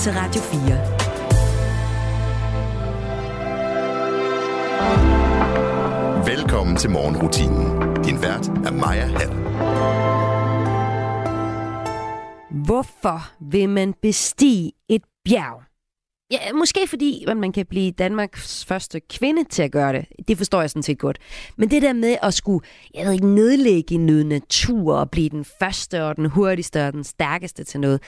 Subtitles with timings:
[0.00, 0.56] til Radio 4.
[6.36, 7.94] Velkommen til morgenrutinen.
[8.04, 9.30] Din vært er Maja Hall.
[12.64, 15.62] Hvorfor vil man bestige et bjerg?
[16.30, 20.06] Ja, måske fordi at man kan blive Danmarks første kvinde til at gøre det.
[20.28, 21.18] Det forstår jeg sådan set godt.
[21.56, 25.44] Men det der med at skulle, jeg ved ikke, nedlægge noget natur og blive den
[25.44, 28.02] første og den hurtigste og den stærkeste til noget,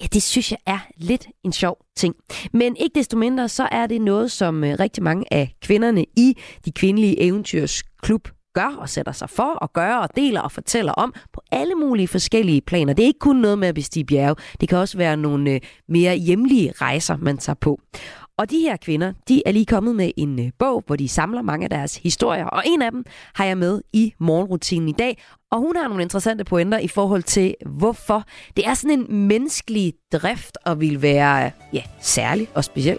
[0.00, 2.14] ja, det synes jeg er lidt en sjov ting.
[2.52, 6.36] Men ikke desto mindre, så er det noget, som øh, rigtig mange af kvinderne i
[6.64, 10.92] de kvindelige eventyrs klub gør og sætter sig for at gøre og deler og fortæller
[10.92, 12.92] om på alle mulige forskellige planer.
[12.92, 14.36] Det er ikke kun noget med at bestige bjerge.
[14.60, 17.80] Det kan også være nogle øh, mere hjemlige rejser, man tager på.
[18.40, 21.42] Og de her kvinder, de er lige kommet med en øh, bog, hvor de samler
[21.42, 22.44] mange af deres historier.
[22.44, 23.04] Og en af dem
[23.34, 25.22] har jeg med i morgenrutinen i dag.
[25.50, 28.24] Og hun har nogle interessante pointer i forhold til, hvorfor
[28.56, 32.98] det er sådan en menneskelig drift og vil være ja, særlig og speciel.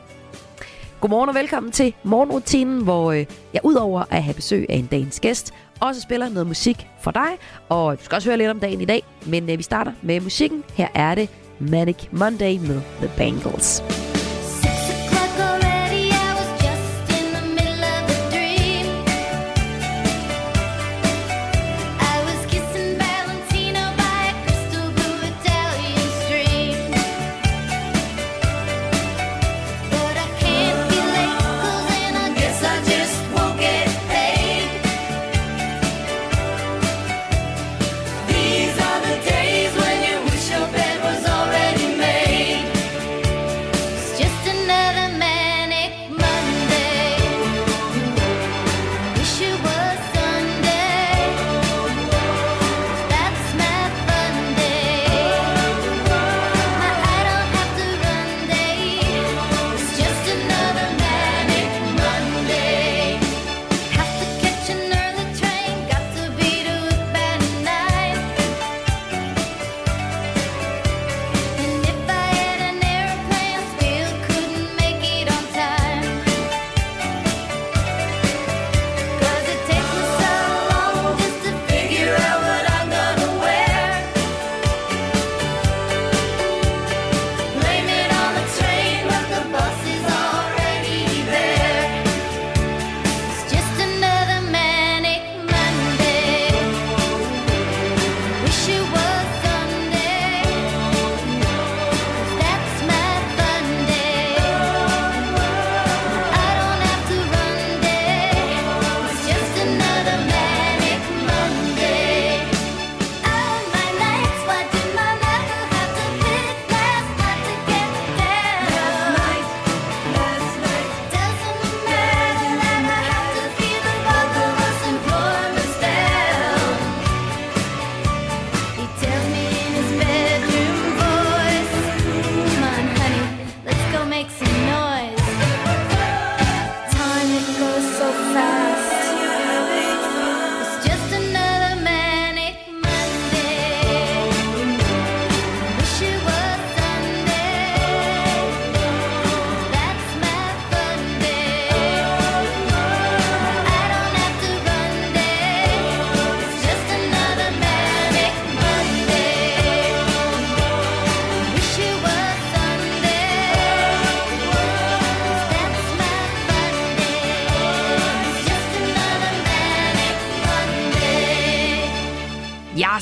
[0.99, 5.19] Godmorgen og velkommen til morgenrutinen, hvor øh, jeg udover at have besøg af en dagens
[5.19, 7.29] gæst, også spiller noget musik for dig.
[7.69, 10.19] Og du skal også høre lidt om dagen i dag, men øh, vi starter med
[10.19, 10.63] musikken.
[10.73, 13.83] Her er det Manic Monday med The Bangles.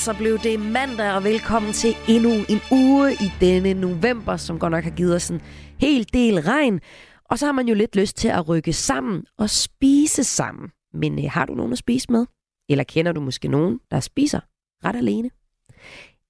[0.09, 4.71] Så blev det mandag, og velkommen til endnu en uge i denne november, som godt
[4.71, 5.41] nok har givet os en
[5.79, 6.79] hel del regn.
[7.25, 10.71] Og så har man jo lidt lyst til at rykke sammen og spise sammen.
[10.93, 12.25] Men øh, har du nogen at spise med?
[12.69, 14.39] Eller kender du måske nogen, der spiser
[14.85, 15.29] ret alene?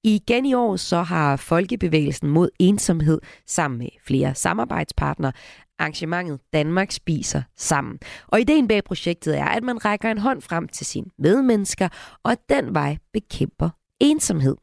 [0.03, 5.31] Igen i år så har Folkebevægelsen mod ensomhed sammen med flere samarbejdspartnere
[5.79, 7.99] arrangementet Danmark spiser sammen.
[8.27, 11.89] Og ideen bag projektet er, at man rækker en hånd frem til sine medmennesker,
[12.23, 14.55] og at den vej bekæmper ensomhed.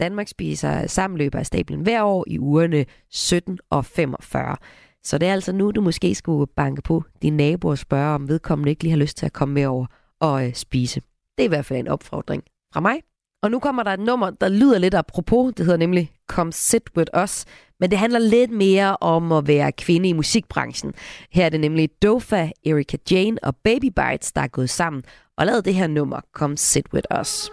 [0.00, 4.56] Danmark spiser sammen løber af stablen hver år i ugerne 17 og 45.
[5.02, 8.28] Så det er altså nu, du måske skulle banke på din nabo og spørge, om
[8.28, 9.86] vedkommende ikke lige har lyst til at komme med over
[10.20, 11.00] og øh, spise.
[11.38, 13.00] Det er i hvert fald en opfordring fra mig.
[13.42, 15.52] Og nu kommer der et nummer, der lyder lidt apropos.
[15.56, 17.44] Det hedder nemlig Come Sit With Us.
[17.80, 20.94] Men det handler lidt mere om at være kvinde i musikbranchen.
[21.30, 25.02] Her er det nemlig Dofa, Erika Jane og Baby Bites, der er gået sammen
[25.36, 27.50] og lavet det her nummer Come Sit With Us.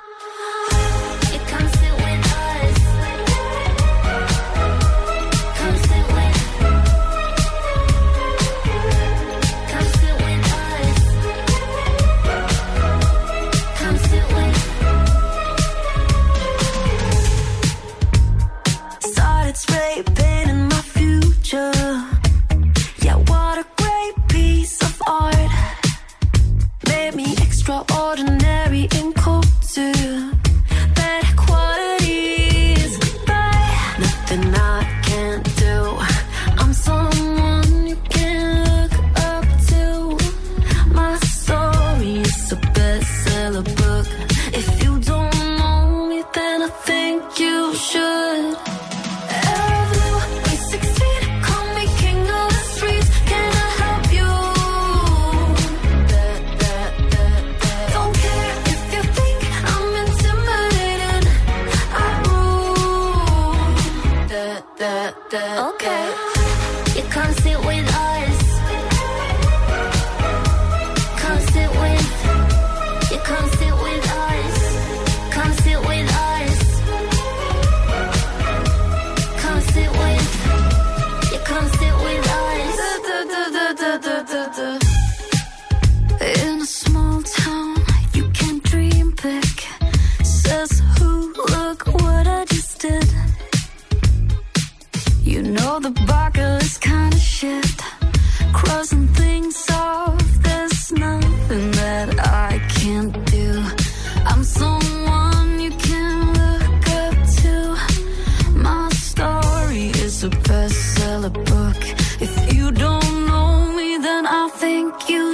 [114.85, 115.24] I think you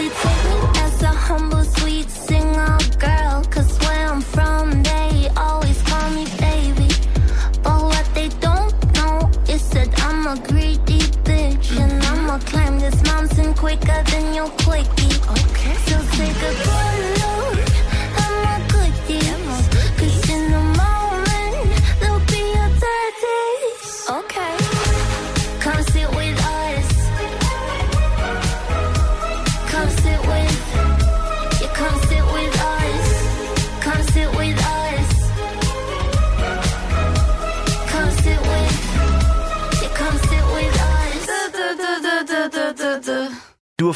[0.00, 0.27] you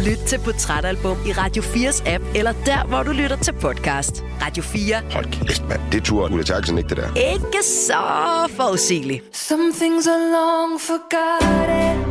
[0.00, 4.24] Lyt til Portrætalbum i Radio 4's app, eller der, hvor du lytter til podcast.
[4.42, 4.96] Radio 4.
[5.12, 5.80] Hold kæft, mand.
[5.92, 7.14] Det turde Ulla Terkelsen ikke, det der.
[7.32, 8.02] Ikke så
[8.56, 9.36] forudsigeligt.
[9.36, 12.04] Some things are long forgotten.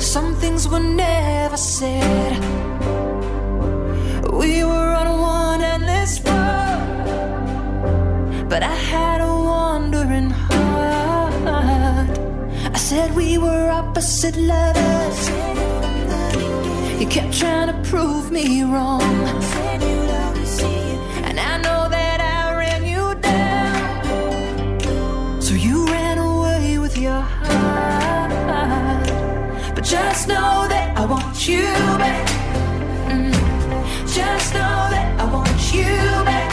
[0.00, 2.36] Some things were never said.
[4.32, 6.88] We were on one endless road,
[8.48, 11.34] but I had a wandering heart.
[12.74, 15.30] I said we were opposite lovers.
[16.98, 19.00] You kept trying to prove me wrong.
[21.28, 24.80] And I know that I ran you down.
[25.40, 28.32] So you ran away with your heart.
[29.76, 31.62] But just know that I want you
[32.02, 32.26] back.
[33.06, 33.32] Mm.
[34.12, 35.84] Just know that I want you
[36.26, 36.52] back.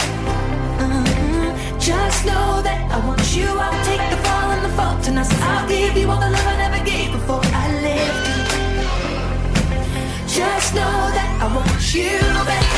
[0.78, 1.80] Mm.
[1.80, 3.48] Just know that I want you.
[3.48, 5.08] I'll take the fall and the fault.
[5.08, 7.65] And I'll give you all the love I never gave before I.
[10.36, 10.82] Just know
[11.16, 12.18] that I want you
[12.50, 12.68] back.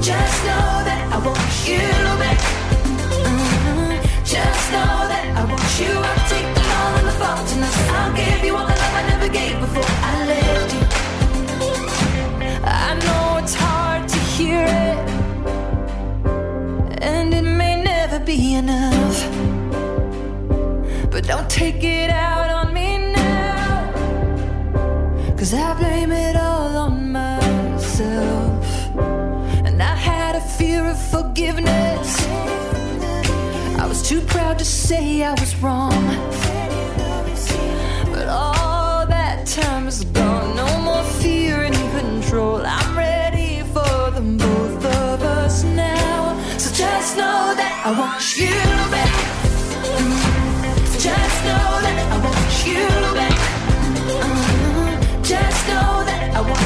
[0.00, 1.82] Just know that I want you
[2.22, 2.38] back.
[4.24, 5.92] Just know that I want you.
[6.08, 7.48] I'll take fall and the fault.
[7.54, 7.64] And
[7.98, 10.84] I'll give you all the love I never gave before I left you.
[12.64, 14.98] I know it's hard to hear it,
[17.02, 19.18] and it may never be enough.
[21.10, 22.61] But don't take it out on
[25.42, 28.64] cause I blame it all on myself.
[29.66, 32.08] And I had a fear of forgiveness,
[33.76, 36.04] I was too proud to say I was wrong.
[38.14, 42.62] But all that time is gone, no more fear and control.
[42.64, 46.38] I'm ready for them both of us now.
[46.56, 48.54] So just know that I want you
[48.94, 49.14] back.
[51.08, 53.01] Just know that I want you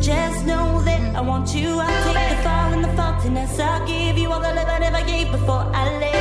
[0.00, 1.78] Just know that I want you.
[1.78, 3.60] I'll take the fall and the faultiness.
[3.60, 6.17] I'll give you all the love I never gave before I left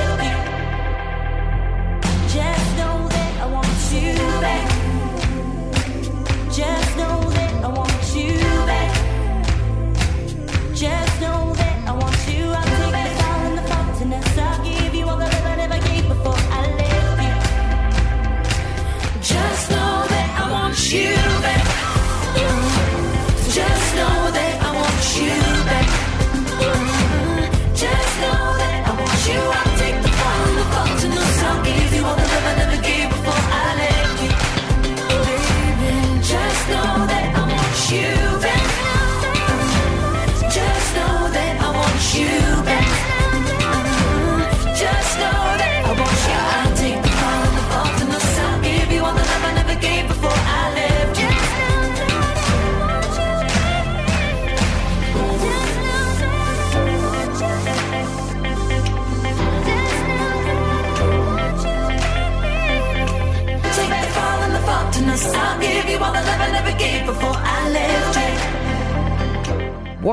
[25.19, 25.56] you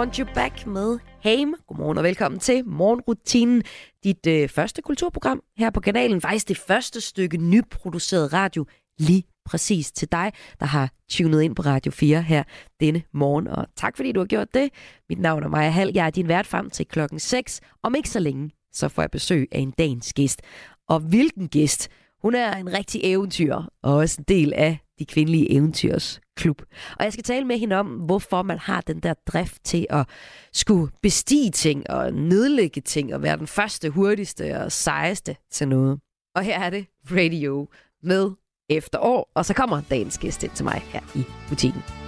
[0.05, 1.55] Want You Back med Haim.
[1.67, 3.63] Godmorgen og velkommen til Morgenrutinen.
[4.05, 6.21] Dit øh, første kulturprogram her på kanalen.
[6.21, 8.67] Faktisk det første stykke nyproduceret radio
[8.99, 12.43] lige præcis til dig, der har tunet ind på Radio 4 her
[12.81, 13.49] denne morgen.
[13.49, 14.71] Og tak fordi du har gjort det.
[15.09, 15.91] Mit navn er Maja Hall.
[15.95, 17.61] Jeg er din vært frem til klokken 6.
[17.83, 20.43] Om ikke så længe, så får jeg besøg af en dagens gæst.
[20.89, 21.89] Og hvilken gæst?
[22.23, 26.63] Hun er en rigtig eventyr, og også en del af de kvindelige eventyrs klub.
[26.99, 30.09] Og jeg skal tale med hende om, hvorfor man har den der drift til at
[30.53, 36.01] skulle bestige ting og nedlægge ting og være den første, hurtigste og sejeste til noget.
[36.35, 37.69] Og her er det Radio
[38.03, 38.31] med
[38.71, 42.04] efterår, og så kommer dagens gæst ind til mig her i butikken.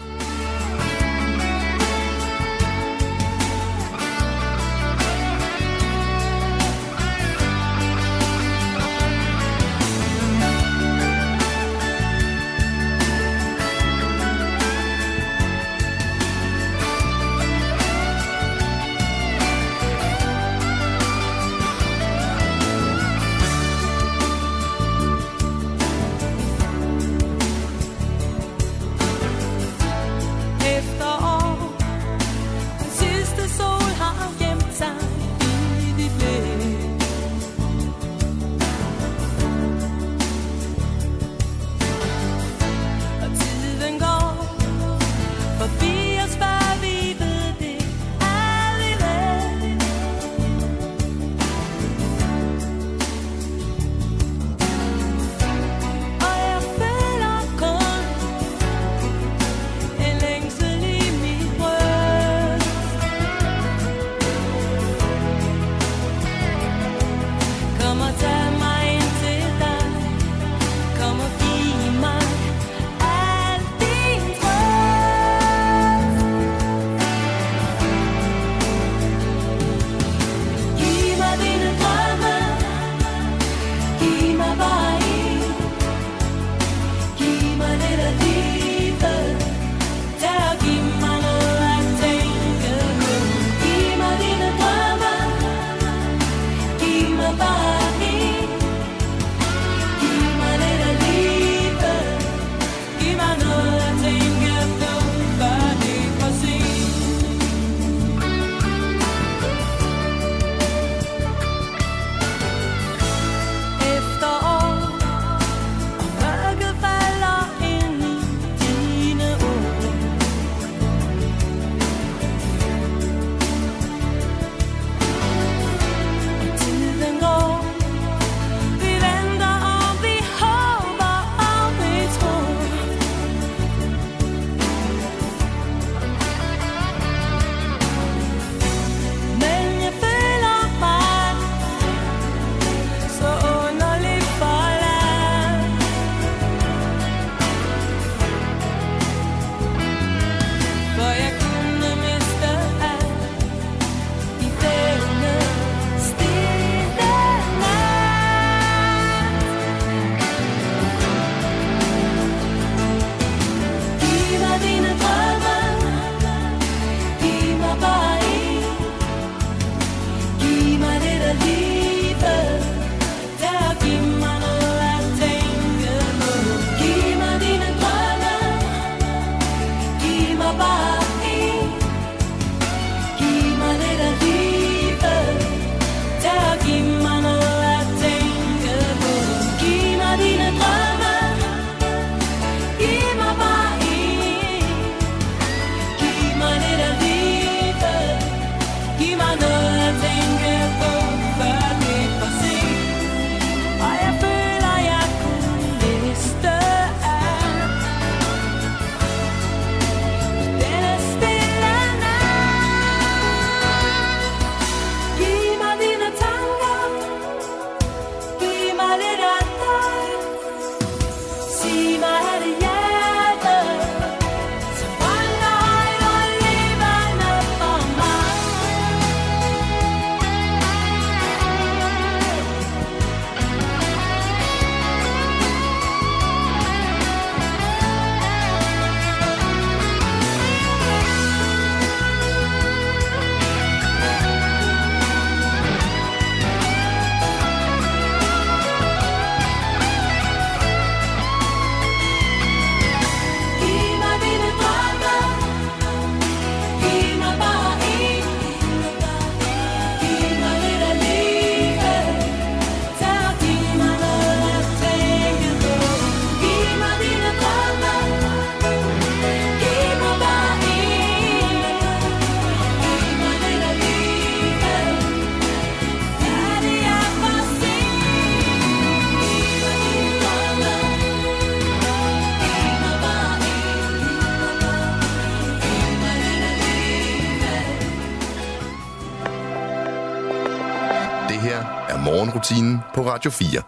[293.17, 293.63] Radio 4.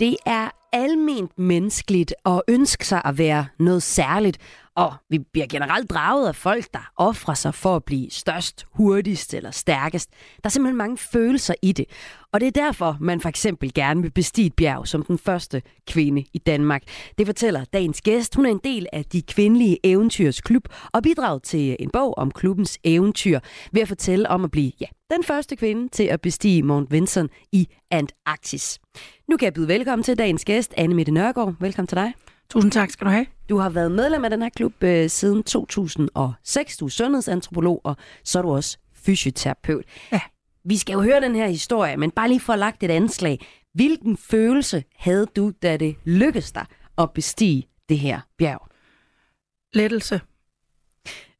[0.00, 4.38] Det er alment menneskeligt at ønske sig at være noget særligt,
[4.80, 9.34] og vi bliver generelt draget af folk, der offrer sig for at blive størst, hurtigst
[9.34, 10.10] eller stærkest.
[10.10, 11.84] Der er simpelthen mange følelser i det.
[12.32, 15.62] Og det er derfor, man for eksempel gerne vil bestige et bjerg som den første
[15.86, 16.82] kvinde i Danmark.
[17.18, 18.34] Det fortæller dagens gæst.
[18.34, 22.30] Hun er en del af de kvindelige eventyrs klub og bidraget til en bog om
[22.30, 23.40] klubbens eventyr
[23.72, 27.28] ved at fortælle om at blive ja, den første kvinde til at bestige Mount Vinson
[27.52, 28.78] i Antarktis.
[29.28, 31.54] Nu kan jeg byde velkommen til dagens gæst, Anne Mette Nørgaard.
[31.60, 32.29] Velkommen til dig.
[32.50, 33.26] Tusind tak skal du have.
[33.48, 36.76] Du har været medlem af den her klub øh, siden 2006.
[36.76, 39.84] Du er sundhedsantropolog, og så er du også fysioterapeut.
[40.12, 40.20] Ja.
[40.64, 43.46] Vi skal jo høre den her historie, men bare lige for at lagt et anslag.
[43.74, 46.66] Hvilken følelse havde du, da det lykkedes dig
[46.98, 48.68] at bestige det her bjerg?
[49.74, 50.20] Lettelse.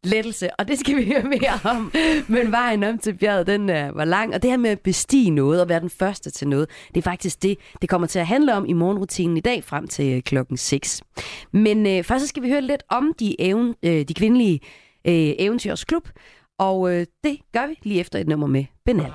[0.04, 1.92] Lettelse, og det skal vi høre mere om.
[2.28, 4.34] Men vejen om til bjerget, den uh, var lang.
[4.34, 7.02] Og det her med at bestige noget og være den første til noget, det er
[7.02, 10.22] faktisk det, det kommer til at handle om i morgenrutinen i dag frem til uh,
[10.22, 11.02] klokken 6.
[11.52, 14.60] Men uh, først så skal vi høre lidt om de, even, uh, de kvindelige
[15.08, 16.08] uh, eventyrsklub.
[16.58, 16.92] Og uh,
[17.24, 19.12] det gør vi lige efter et nummer med Benal.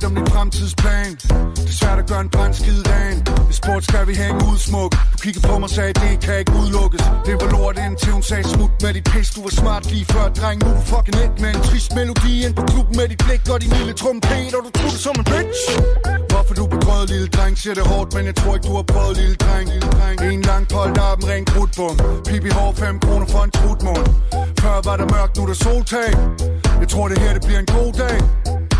[0.00, 1.12] Fortalte om din fremtidsplan.
[1.56, 3.18] Det er svært at gøre en brændskid dagen.
[3.50, 4.92] I sport skal vi hænge ud smuk.
[5.12, 7.02] Du kiggede på mig og sagde, det kan ikke udelukkes.
[7.26, 10.26] Det var lort indtil hun sagde smut med dit pis Du var smart lige før,
[10.38, 10.58] dreng.
[10.62, 13.42] Nu er du fucking ikke med en trist melodi Ind på klubben med dit blik
[13.52, 15.62] og din lille trompet Og du tog det som en bitch.
[16.30, 19.14] Hvorfor du begrød, lille dreng Siger det hårdt, men jeg tror ikke du har prøvet
[19.20, 20.16] lille dreng, lille dreng.
[20.34, 21.96] En lang poldt op, en ren krudtbom
[22.28, 24.06] Pip hår, 5 kroner for en trutmund.
[24.62, 26.10] Før var der mørkt, nu er der soltag.
[26.82, 28.16] Jeg tror det her det bliver en god dag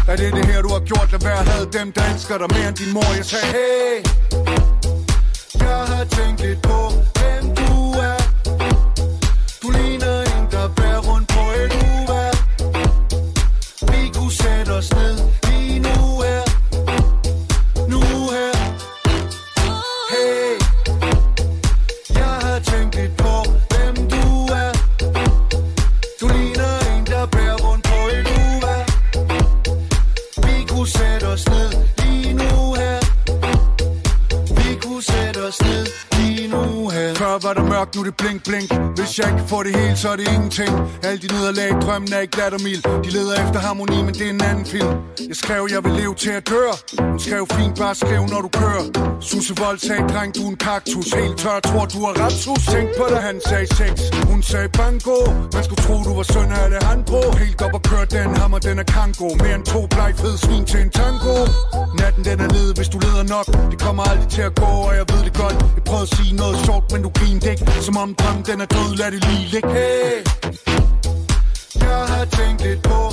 [0.09, 1.13] er det det her, du har gjort?
[1.13, 3.11] Lad være havde dem, dansker der mere end din mor.
[3.17, 3.95] Jeg sagde, hey,
[5.65, 6.79] jeg har tænkt lidt på,
[37.81, 38.71] mørkt, nu er det blink blink.
[38.99, 40.73] Hvis jeg ikke får det hele, så er det ingenting.
[41.07, 42.83] Alle de nederlag, drømmen er ikke lattermild.
[43.05, 44.95] De leder efter harmoni, men det er en anden film.
[45.29, 46.63] Jeg skrev, jeg vil leve til at dø.
[47.11, 48.85] Hun skrev fint, bare skriv, når du kører.
[49.21, 51.07] Susse Vold sagde, dreng, du er en kaktus.
[51.21, 52.63] Helt tør, tror du har retsus.
[52.73, 53.93] Tænk på det, han sagde sex.
[54.31, 55.17] Hun sagde banko.
[55.55, 57.21] Man skulle tro, du var søn af Alejandro.
[57.45, 59.29] Helt op og kør den hammer, den er kango.
[59.43, 61.35] Mere end to bleg fed svin til en tango.
[62.01, 63.47] Natten den er led, hvis du leder nok.
[63.71, 65.57] Det kommer aldrig til at gå, og jeg ved det godt.
[65.77, 67.70] Jeg prøvede at sige noget sjovt, men du grinede ikke.
[67.81, 69.73] Som om drømmen den er død, lad det lige ligge.
[69.73, 70.25] Hey,
[71.81, 73.13] jeg har tænkt lidt på,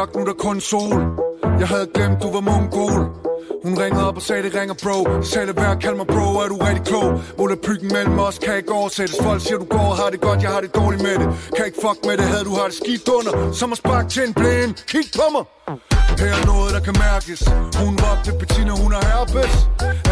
[0.00, 0.92] mørkt, nu er der kun sol.
[1.60, 3.00] Jeg havde glemt, du var mongol.
[3.64, 4.98] Hun ringede op og sagde, det ringer bro.
[5.30, 7.08] Sagde, det værd, kald mig bro, er du rigtig klog?
[7.38, 9.16] Volapykken mellem os kan ikke oversættes.
[9.28, 11.28] Folk siger, du går har det godt, jeg har det dårligt med det.
[11.56, 13.32] Kan ikke fuck med det, havde du har det skidt under.
[13.60, 15.44] Som at sparke til en blind, Kig på mig.
[16.20, 17.40] Her er noget, der kan mærkes.
[17.82, 19.54] Hun råbte, Bettina, hun har herpes.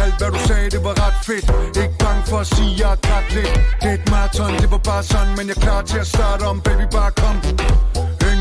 [0.03, 1.47] Alt hvad du sagde, det var ret fedt.
[1.83, 3.55] Ikke bange for at sige, jeg er lidt.
[3.83, 6.43] Det er et marathon, det var bare sådan, men jeg er klar til at starte
[6.51, 6.57] om.
[6.67, 7.37] Baby, bare kom.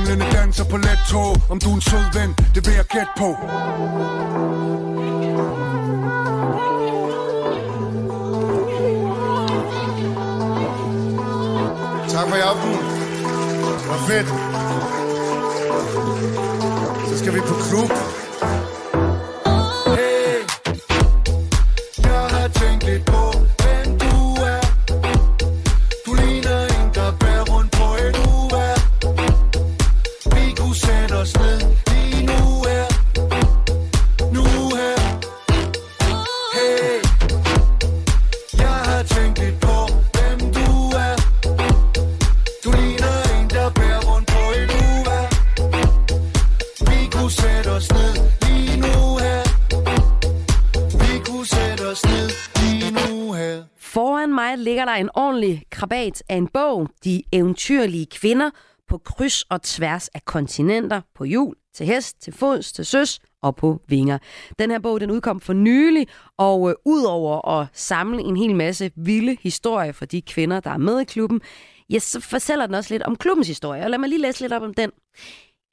[0.08, 1.36] Englene danser på let tog.
[1.50, 3.30] Om du er en sød ven, det vil jeg gætte på.
[12.13, 12.72] Tak for i aften.
[13.80, 14.28] Det var fedt.
[17.10, 18.26] Så skal vi på klub.
[54.77, 58.49] Ligger der en ordentlig krabat af en bog, De eventyrlige kvinder,
[58.87, 63.55] på kryds og tværs af kontinenter, på hjul, til hest, til fods, til søs og
[63.55, 64.17] på vinger.
[64.59, 68.91] Den her bog den udkom for nylig, og øh, udover at samle en hel masse
[68.95, 71.41] vilde historier for de kvinder, der er med i klubben,
[71.89, 74.53] ja, så fortæller den også lidt om klubbens historie, og lad mig lige læse lidt
[74.53, 74.91] op om den.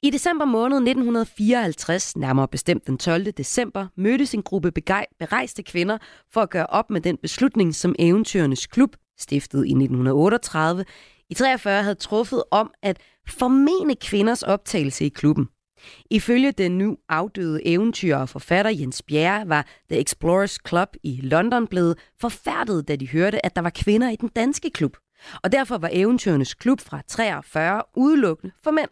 [0.05, 3.25] I december måned 1954, nærmere bestemt den 12.
[3.31, 4.71] december, mødtes en gruppe
[5.19, 5.97] berejste kvinder
[6.33, 10.85] for at gøre op med den beslutning, som Eventyrernes Klub, stiftet i 1938,
[11.29, 15.47] i 43 havde truffet om at formene kvinders optagelse i klubben.
[16.11, 21.67] Ifølge den nu afdøde eventyrer og forfatter Jens Bjerre var The Explorers Club i London
[21.67, 24.97] blevet forfærdet, da de hørte, at der var kvinder i den danske klub.
[25.43, 28.89] Og derfor var eventyrernes klub fra 43 udelukkende for mænd.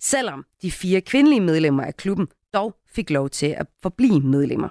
[0.00, 4.68] Selvom de fire kvindelige medlemmer af klubben dog fik lov til at forblive medlemmer.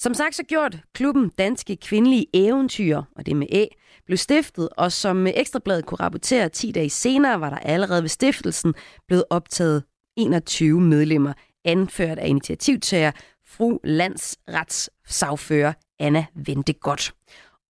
[0.00, 3.66] Som sagt så gjort, klubben Danske Kvindelige Eventyr, og det med Æ,
[4.06, 8.74] blev stiftet, og som Ekstrabladet kunne rapportere 10 dage senere, var der allerede ved stiftelsen
[9.06, 9.84] blevet optaget
[10.16, 11.32] 21 medlemmer,
[11.64, 13.10] anført af initiativtager
[13.46, 17.12] fru landsretssagfører Anna Ventegodt.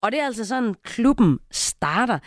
[0.01, 2.19] Og det er altså sådan, klubben starter.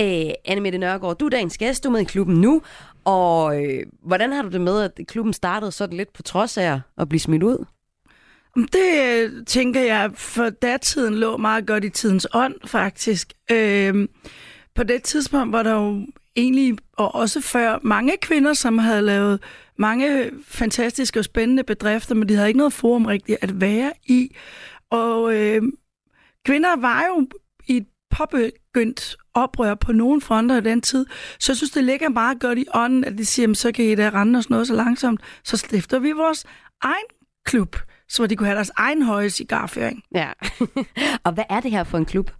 [0.00, 2.62] Øh, Anne Mette Nørgaard, du er dagens gæst, du er med i klubben nu,
[3.04, 6.80] og øh, hvordan har du det med, at klubben startede sådan lidt på trods af
[6.98, 7.64] at blive smidt ud?
[8.56, 13.32] Det øh, tænker jeg, for datiden lå meget godt i tidens ånd, faktisk.
[13.50, 14.08] Øh,
[14.74, 19.40] på det tidspunkt var der jo egentlig, og også før, mange kvinder, som havde lavet
[19.78, 24.36] mange fantastiske og spændende bedrifter, men de havde ikke noget forum rigtigt at være i.
[24.90, 25.62] Og øh,
[26.44, 27.26] kvinder var jo
[28.12, 31.06] påbegyndt oprør på nogle fronter i den tid,
[31.38, 33.84] så jeg synes, det ligger meget godt i ånden, at de siger, "Jamen, så kan
[33.84, 35.20] I da rende os noget så langsomt.
[35.44, 36.44] Så stifter vi vores
[36.82, 37.06] egen
[37.44, 37.76] klub,
[38.08, 40.02] så de kunne have deres egen høje cigarføring.
[40.14, 40.32] Ja.
[41.24, 42.30] og hvad er det her for en klub?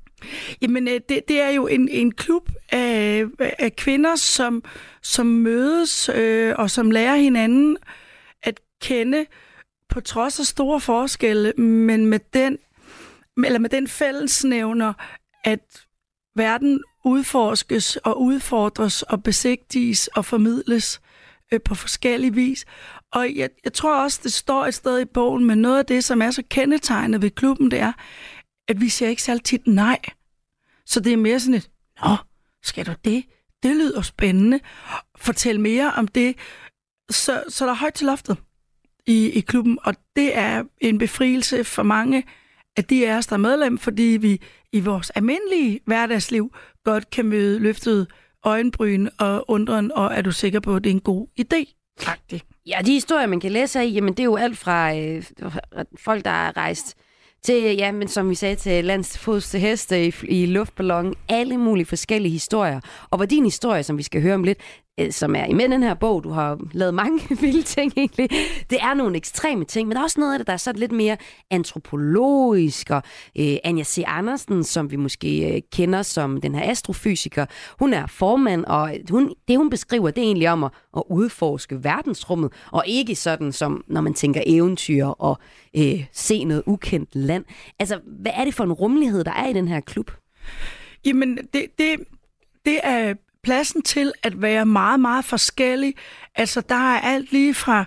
[0.62, 4.64] Jamen, øh, det, det er jo en, en klub af, af kvinder, som,
[5.02, 7.76] som mødes øh, og som lærer hinanden
[8.42, 9.26] at kende
[9.88, 12.58] på trods af store forskelle, men med den,
[13.44, 14.92] eller med den fællesnævner,
[15.44, 15.86] at
[16.36, 21.00] verden udforskes og udfordres og besigtiges og formidles
[21.52, 22.64] øh, på forskellige vis.
[23.12, 26.04] Og jeg, jeg tror også, det står et sted i bogen, men noget af det,
[26.04, 27.92] som er så kendetegnet ved klubben, det er,
[28.68, 29.98] at vi siger ikke særlig tit nej.
[30.86, 31.70] Så det er mere sådan et,
[32.04, 32.16] nå,
[32.62, 33.24] skal du det?
[33.62, 34.60] Det lyder spændende.
[35.16, 36.36] Fortæl mere om det.
[37.10, 38.36] Så, så der er højt til loftet
[39.06, 42.24] i, i klubben, og det er en befrielse for mange
[42.76, 44.40] af de af os, der er medlem, fordi vi
[44.72, 46.54] i vores almindelige hverdagsliv
[46.84, 48.06] godt kan møde løftet
[48.44, 51.94] øjenbryn og undren, og er du sikker på, at det er en god idé?
[52.00, 52.44] Faktisk.
[52.66, 55.24] Ja, de historier, man kan læse af, jamen det er jo alt fra øh,
[55.98, 56.96] folk, der er rejst
[57.42, 61.86] til, ja, men som vi sagde, til landsfods til heste i, i luftballon, alle mulige
[61.86, 62.80] forskellige historier.
[63.10, 64.58] Og hvor din historie, som vi skal høre om lidt,
[65.00, 68.30] Øh, som er i med den her bog, du har lavet mange vilde ting egentlig,
[68.70, 70.80] det er nogle ekstreme ting, men der er også noget af det, der er sådan
[70.80, 71.16] lidt mere
[71.50, 73.02] antropologisk, og
[73.38, 74.02] øh, Anja C.
[74.06, 77.46] Andersen, som vi måske øh, kender som den her astrofysiker,
[77.78, 81.84] hun er formand, og hun, det hun beskriver, det er egentlig om at, at udforske
[81.84, 85.38] verdensrummet, og ikke sådan som, når man tænker eventyr og
[85.76, 87.44] øh, se noget ukendt land.
[87.78, 90.10] Altså, hvad er det for en rummelighed, der er i den her klub?
[91.04, 92.00] Jamen, det, det,
[92.64, 95.94] det er pladsen til at være meget, meget forskellig.
[96.34, 97.84] Altså, der er alt lige fra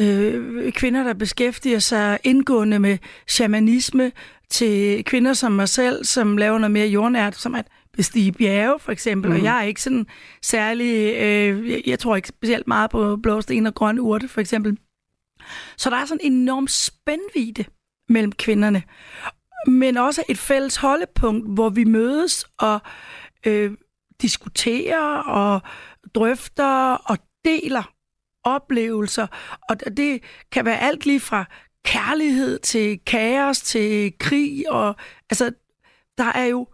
[0.00, 4.12] øh, kvinder, der beskæftiger sig indgående med shamanisme,
[4.50, 8.92] til kvinder som mig selv, som laver noget mere jordnært, som at bestige bjerge, for
[8.92, 9.30] eksempel.
[9.30, 9.36] Mm.
[9.36, 10.06] Og jeg er ikke sådan
[10.42, 11.14] særlig...
[11.14, 14.78] Øh, jeg, jeg tror ikke specielt meget på blåsten og grønne urte, for eksempel.
[15.76, 17.64] Så der er sådan en enorm spændvide
[18.08, 18.82] mellem kvinderne.
[19.66, 22.80] Men også et fælles holdepunkt, hvor vi mødes og
[23.46, 23.72] øh,
[24.22, 25.62] diskuterer og
[26.14, 27.92] drøfter og deler
[28.44, 29.26] oplevelser.
[29.68, 31.44] Og det kan være alt lige fra
[31.84, 34.70] kærlighed til kaos til krig.
[34.70, 34.96] Og,
[35.30, 35.52] altså,
[36.18, 36.66] der er jo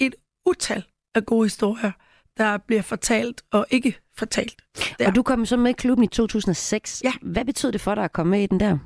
[0.00, 0.14] et
[0.46, 1.92] utal af gode historier,
[2.36, 4.62] der bliver fortalt og ikke fortalt.
[4.98, 5.08] Der.
[5.08, 7.02] Og du kom så med i klubben i 2006.
[7.04, 7.12] Ja.
[7.22, 8.78] Hvad betød det for dig at komme med i den der?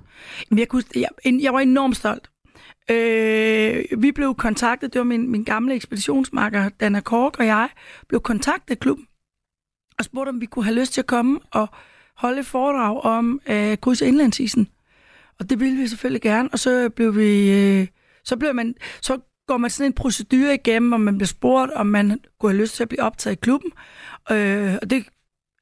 [0.56, 2.30] Jeg, kunne, jeg, jeg var enormt stolt.
[2.90, 7.68] Øh, vi blev kontaktet, det var min, min gamle ekspeditionsmarker, Dana Kork og jeg,
[8.08, 9.06] blev kontaktet af klubben
[9.98, 11.68] og spurgte, om vi kunne have lyst til at komme og
[12.16, 14.68] holde et foredrag om øh, krydse indlandsisen.
[15.40, 17.86] Og det ville vi selvfølgelig gerne, og så blev vi, øh,
[18.24, 21.86] så blev man, så går man sådan en procedure igennem, og man bliver spurgt, om
[21.86, 23.70] man kunne have lyst til at blive optaget i klubben.
[24.30, 25.06] Øh, og det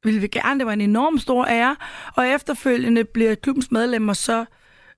[0.04, 0.58] ville vi gerne.
[0.58, 1.76] Det var en enorm stor ære.
[2.16, 4.44] Og efterfølgende bliver klubbens medlemmer så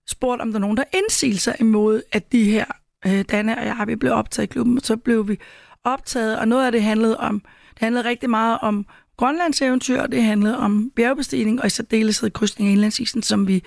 [0.09, 2.65] spurgt, om der er nogen, der indsiger sig imod, at de her,
[3.07, 4.79] øh, Danne og jeg, vi blev optaget i klubben.
[4.79, 5.39] Og så blev vi
[5.85, 7.41] optaget, og noget af det handlede om,
[7.71, 8.87] det handlede rigtig meget om
[9.17, 13.65] Grønlands eventyr, og det handlede om bjergbestigning, og i særdeleshed krydsning af indlandsisen, som vi,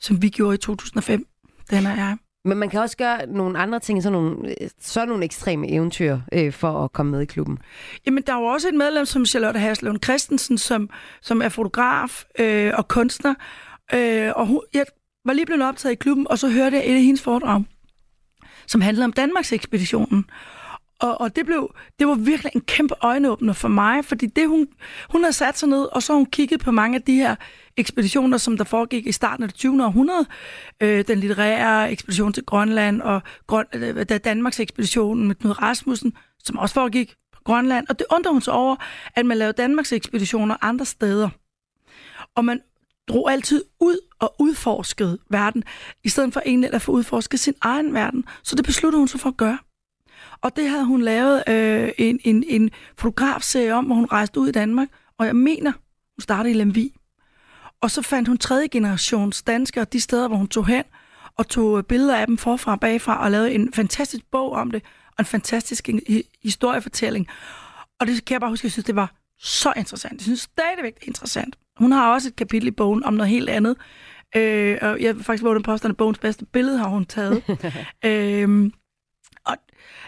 [0.00, 1.26] som vi gjorde i 2005,
[1.70, 2.16] Danne og jeg.
[2.44, 6.52] Men man kan også gøre nogle andre ting, sådan nogle, sådan nogle ekstreme eventyr, øh,
[6.52, 7.58] for at komme med i klubben.
[8.06, 10.90] Jamen, der er jo også et medlem som Charlotte Haslund Christensen, som,
[11.22, 13.34] som er fotograf øh, og kunstner.
[13.94, 14.84] Øh, og hun, jeg
[15.28, 17.64] var lige blevet optaget i klubben, og så hørte jeg et af hendes foredrag,
[18.66, 20.24] som handlede om Danmarks ekspeditionen.
[21.00, 24.68] Og, og det, blev, det var virkelig en kæmpe øjenåbner for mig, fordi det hun,
[25.10, 27.36] hun havde sat sig ned, og så hun kigget på mange af de her
[27.76, 29.84] ekspeditioner, som der foregik i starten af det 20.
[29.84, 30.26] århundrede.
[30.80, 36.12] Øh, den litterære ekspedition til Grønland, og Grøn, øh, Danmarks ekspeditionen med Knud Rasmussen,
[36.44, 37.86] som også foregik på Grønland.
[37.88, 38.76] Og det undrer hun sig over,
[39.14, 41.28] at man lavede Danmarks ekspeditioner andre steder.
[42.34, 42.60] Og man
[43.08, 45.64] drog altid ud og udforskede verden,
[46.04, 48.24] i stedet for egentlig at få udforsket sin egen verden.
[48.42, 49.58] Så det besluttede hun sig for at gøre.
[50.42, 54.48] Og det havde hun lavet øh, en, en, en fotografserie om, hvor hun rejste ud
[54.48, 54.88] i Danmark.
[55.18, 55.72] Og jeg mener,
[56.16, 56.94] hun startede i Lemvi.
[57.80, 60.84] Og så fandt hun tredje generations danskere, de steder, hvor hun tog hen,
[61.36, 64.82] og tog billeder af dem forfra og bagfra, og lavede en fantastisk bog om det,
[65.06, 65.88] og en fantastisk
[66.42, 67.28] historiefortælling.
[68.00, 70.12] Og det kan jeg bare huske, jeg synes, det var så interessant.
[70.12, 71.56] Jeg synes stadigvæk, det er interessant.
[71.76, 73.76] Hun har også et kapitel i bogen om noget helt andet.
[74.36, 77.42] Øh, og jeg vil faktisk våge den påstand, at bogens bedste billede har hun taget.
[78.04, 78.72] øhm,
[79.46, 79.56] og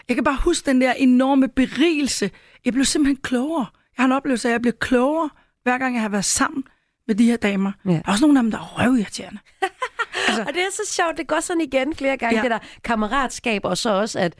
[0.07, 2.31] jeg kan bare huske den der enorme berigelse.
[2.65, 3.65] Jeg blev simpelthen klogere.
[3.97, 5.29] Jeg har en oplevelse af, at jeg bliver klogere,
[5.63, 6.63] hver gang jeg har været sammen
[7.07, 7.71] med de her damer.
[7.85, 7.89] Ja.
[7.89, 9.39] Der er også nogle af dem, der er røvirriterende.
[10.27, 10.41] Altså.
[10.41, 12.41] Og det er så sjovt, det går sådan igen flere gange, ja.
[12.41, 14.35] Det der kammeratskab, og så også, at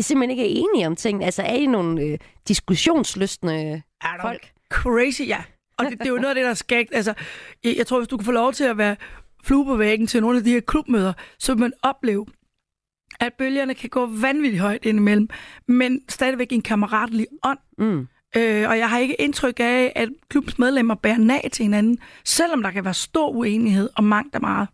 [0.00, 1.24] simpelthen ikke er enige om ting.
[1.24, 3.82] Altså, er I nogle øh, diskussionslystne
[4.20, 4.52] folk?
[4.70, 5.42] Crazy, ja.
[5.78, 6.94] Og det, det er jo noget af det, der er skægt.
[6.94, 7.14] Altså,
[7.64, 8.96] jeg, jeg tror, hvis du kan få lov til at være
[9.44, 12.26] flue på væggen til nogle af de her klubmøder, så vil man opleve,
[13.20, 15.28] at bølgerne kan gå vanvittigt højt indimellem,
[15.68, 17.58] men stadigvæk en kammeratlig ånd.
[17.78, 18.08] Mm.
[18.36, 22.62] Øh, og jeg har ikke indtryk af, at klubbens medlemmer bærer nag til hinanden, selvom
[22.62, 24.68] der kan være stor uenighed om mangt og meget.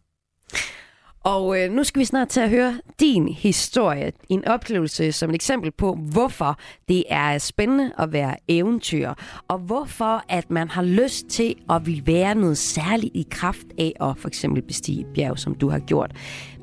[1.24, 4.12] Og øh, nu skal vi snart til at høre din historie.
[4.28, 6.58] En oplevelse som et eksempel på, hvorfor
[6.88, 9.12] det er spændende at være eventyr.
[9.48, 13.92] Og hvorfor at man har lyst til at vil være noget særligt i kraft af
[14.00, 16.10] at for eksempel bestige et bjerg, som du har gjort.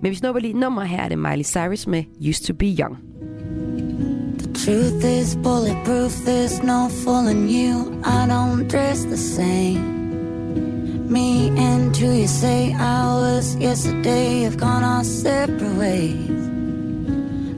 [0.02, 2.98] Men vi snupper lige nummer her, er det Miley Cyrus med Used to be Young.
[4.40, 8.02] The Truth is bulletproof, there's no fooling you.
[8.04, 9.99] I don't dress the same.
[11.10, 16.30] Me and who you say I was yesterday have gone our separate ways.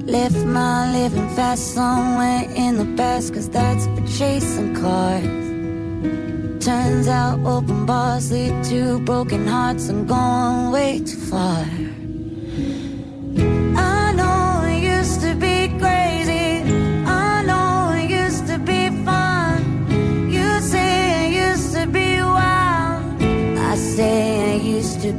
[0.06, 6.64] Left my living fast somewhere in the past, cause that's for chasing cars.
[6.64, 9.90] Turns out open bars lead to broken hearts.
[9.90, 11.91] I'm going way too far.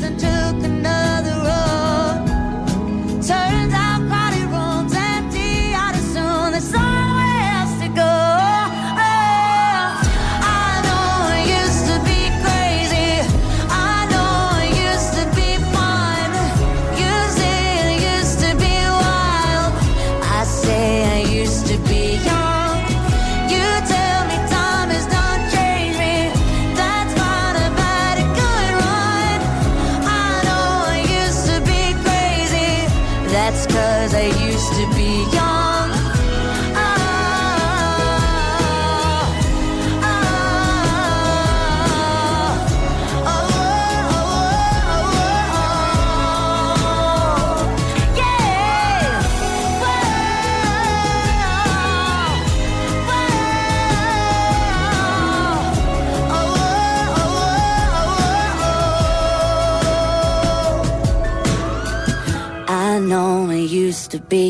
[0.00, 0.39] the past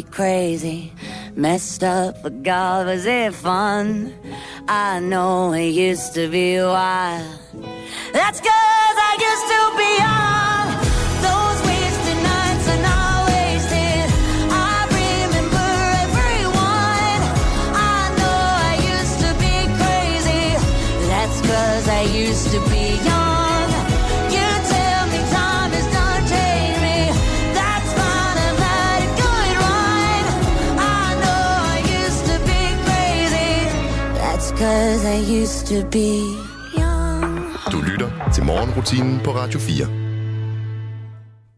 [0.03, 0.93] crazy,
[1.35, 4.15] messed up, but God, was it fun?
[4.69, 7.27] I know it used to be wild.
[8.13, 10.67] That's cause I used to be young.
[11.27, 14.07] Those wasted nights are not wasted.
[14.51, 15.71] I remember
[16.07, 17.21] everyone.
[17.75, 20.45] I know I used to be crazy.
[21.09, 23.10] That's cause I used to be
[34.61, 36.09] cause I used to be
[36.79, 37.37] young.
[37.73, 39.87] Du lytter til morgenrutinen på Radio 4.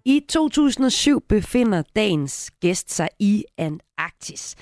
[0.04, 4.54] I 2007 befinder dagens gæst sig i Antarktis.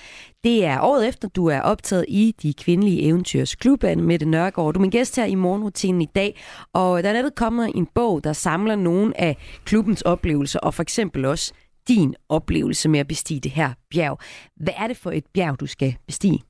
[0.44, 4.74] Det er året efter, du er optaget i De Kvindelige Eventyrs Klub af Mette Nørgaard.
[4.74, 6.40] Du er min gæst her i morgenrutinen i dag,
[6.72, 10.82] og der er netop kommet en bog, der samler nogle af klubbens oplevelser, og for
[10.82, 11.52] eksempel også
[11.88, 14.18] din oplevelse med at bestige det her bjerg.
[14.56, 16.49] Hvad er det for et bjerg, du skal bestige?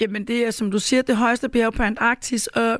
[0.00, 2.78] Jamen, det er, som du siger, det højeste bjerg på Antarktis, og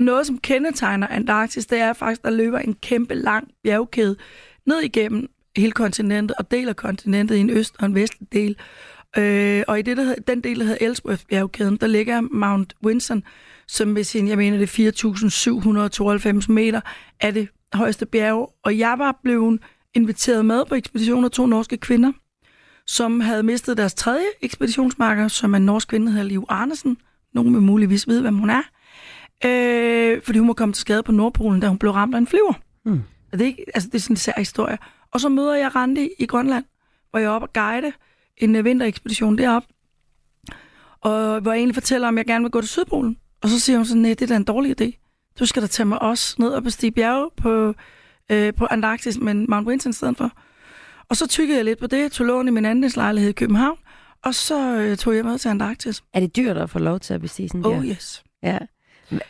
[0.00, 4.16] noget, som kendetegner Antarktis, det er faktisk, der løber en kæmpe lang bjergkæde
[4.66, 8.56] ned igennem hele kontinentet og deler kontinentet i en øst- og en vestlig del.
[9.18, 13.22] Øh, og i det, der hedder, den del, der hedder Ellsworth-bjergkæden, der ligger Mount Winson,
[13.68, 14.92] som ved sin, jeg mener, det er
[16.42, 16.80] 4.792 meter,
[17.20, 18.54] er det højeste bjerg.
[18.64, 19.60] Og jeg var blevet
[19.94, 22.12] inviteret med på ekspedition af to norske kvinder,
[22.88, 26.96] som havde mistet deres tredje ekspeditionsmarker, som er en norsk kvinde, der hedder Liv Arnesen.
[27.34, 28.62] Nogen vil muligvis vide, hvem hun er.
[29.44, 32.26] Øh, fordi hun var kommet til skade på Nordpolen, da hun blev ramt af en
[32.26, 32.52] flyver.
[32.84, 33.02] Mm.
[33.32, 34.78] Og det, er ikke, altså, det er sådan en sær historie.
[35.12, 36.64] Og så møder jeg Randi i Grønland,
[37.10, 37.92] hvor jeg er oppe og guide
[38.36, 39.68] en øh, vinterekspedition deroppe.
[41.00, 43.16] Og hvor jeg egentlig fortæller, om jeg gerne vil gå til Sydpolen.
[43.42, 45.04] Og så siger hun sådan, nej, det er da en dårlig idé.
[45.38, 47.74] Du skal da tage mig også ned og bestige bjerge på,
[48.30, 50.32] øh, på Antarktis, men Mount Vinson i stedet for.
[51.10, 53.78] Og så tykkede jeg lidt på det, tog lån i min andelslejlighed i København,
[54.24, 56.02] og så øh, tog jeg med til Antarktis.
[56.12, 58.24] Er det dyrt at få lov til at bestige sådan et Oh yes.
[58.42, 58.58] Ja.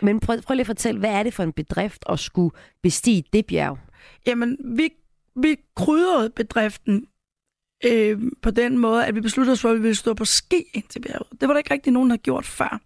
[0.01, 3.25] Men prøv, prøv lige at fortælle, hvad er det for en bedrift at skulle bestige
[3.33, 3.79] det bjerg?
[4.27, 4.91] Jamen, vi,
[5.37, 7.07] vi krydrede bedriften
[7.85, 10.65] øh, på den måde, at vi besluttede os for, at vi ville stå på ski
[10.75, 11.41] ind til bjerget.
[11.41, 12.81] Det var der ikke rigtig nogen, der havde gjort før.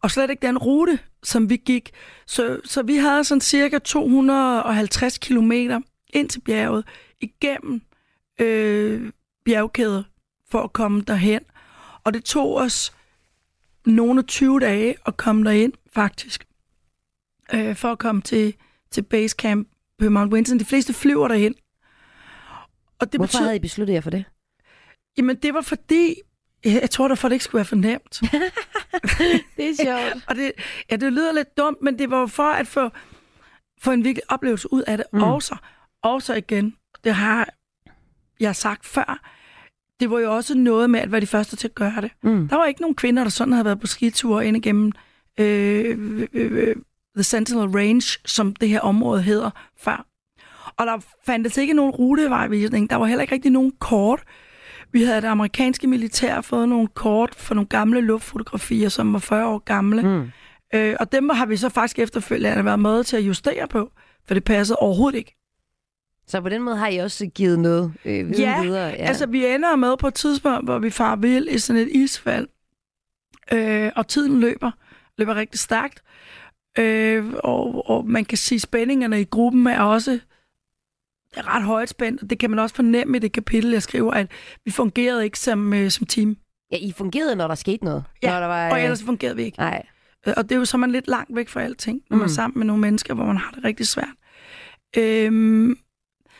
[0.00, 1.90] Og slet ikke den rute, som vi gik.
[2.26, 5.80] Så, så vi havde sådan cirka 250 kilometer
[6.14, 6.84] ind til bjerget,
[7.20, 7.82] igennem
[8.40, 9.12] øh,
[9.44, 10.02] bjergkæder,
[10.50, 11.40] for at komme derhen.
[12.04, 12.92] Og det tog os
[13.86, 16.46] nogle af 20 dage at komme derind, faktisk.
[17.54, 18.54] Øh, for at komme til,
[18.90, 19.68] til basecamp
[19.98, 20.58] på Mount Vinson.
[20.58, 21.54] De fleste flyver derhen.
[22.98, 24.24] Og det Hvorfor betyder, havde I besluttet jer for det?
[25.16, 26.14] Jamen, det var fordi,
[26.64, 28.20] jeg, tror, det var for, at det ikke skulle være for nemt.
[29.56, 30.24] det er sjovt.
[30.28, 30.52] og det,
[30.90, 32.90] ja, det lyder lidt dumt, men det var for at få,
[33.80, 35.06] få en virkelig oplevelse ud af det.
[35.12, 35.22] Mm.
[35.22, 35.56] Også,
[36.02, 37.48] også igen, det har
[38.42, 39.20] jeg sagt før,
[40.00, 42.10] det var jo også noget med at være de første til at gøre det.
[42.22, 42.48] Mm.
[42.48, 44.92] Der var ikke nogen kvinder, der sådan havde været på skiture ind igennem
[45.40, 46.76] øh, øh, øh,
[47.16, 50.06] The Sentinel Range, som det her område hedder, før.
[50.76, 52.90] Og der fandtes ikke nogen rutevejvisning.
[52.90, 54.22] Der var heller ikke rigtig nogen kort.
[54.92, 59.46] Vi havde det amerikanske militær fået nogle kort for nogle gamle luftfotografier, som var 40
[59.46, 60.02] år gamle.
[60.02, 60.30] Mm.
[60.74, 63.92] Øh, og dem har vi så faktisk efterfølgende været med til at justere på,
[64.26, 65.41] for det passede overhovedet ikke.
[66.26, 68.86] Så på den måde har I også givet noget øh, Ja, videre?
[68.88, 71.88] Ja, altså vi ender med på et tidspunkt, hvor vi far vild i sådan et
[71.88, 72.48] isfald,
[73.52, 74.70] øh, og tiden løber,
[75.18, 76.02] løber rigtig stærkt,
[76.78, 80.18] øh, og, og man kan sige, spændingerne i gruppen er også
[81.36, 84.12] er ret højt spændt, og det kan man også fornemme i det kapitel, jeg skriver,
[84.12, 84.30] at
[84.64, 86.36] vi fungerede ikke som, øh, som team.
[86.72, 88.04] Ja, I fungerede, når der skete noget?
[88.22, 89.58] Ja, når der var, og ellers fungerede vi ikke.
[89.58, 89.82] Nej.
[90.26, 92.28] Øh, Og det er jo så man lidt langt væk fra alting, når man Mm.
[92.30, 94.14] er sammen med nogle mennesker, hvor man har det rigtig svært.
[94.96, 95.76] Øhm,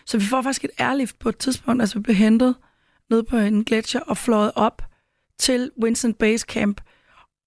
[0.07, 2.55] så vi får faktisk et airlift på et tidspunkt, altså vi blev hentet
[3.11, 4.83] ned på en gletsjer og fløjet op
[5.39, 6.81] til Winston Base Camp,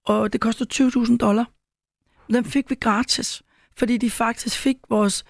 [0.06, 1.50] og det kostede 20.000 dollar.
[2.34, 3.42] Den fik vi gratis,
[3.78, 5.24] fordi de faktisk fik vores,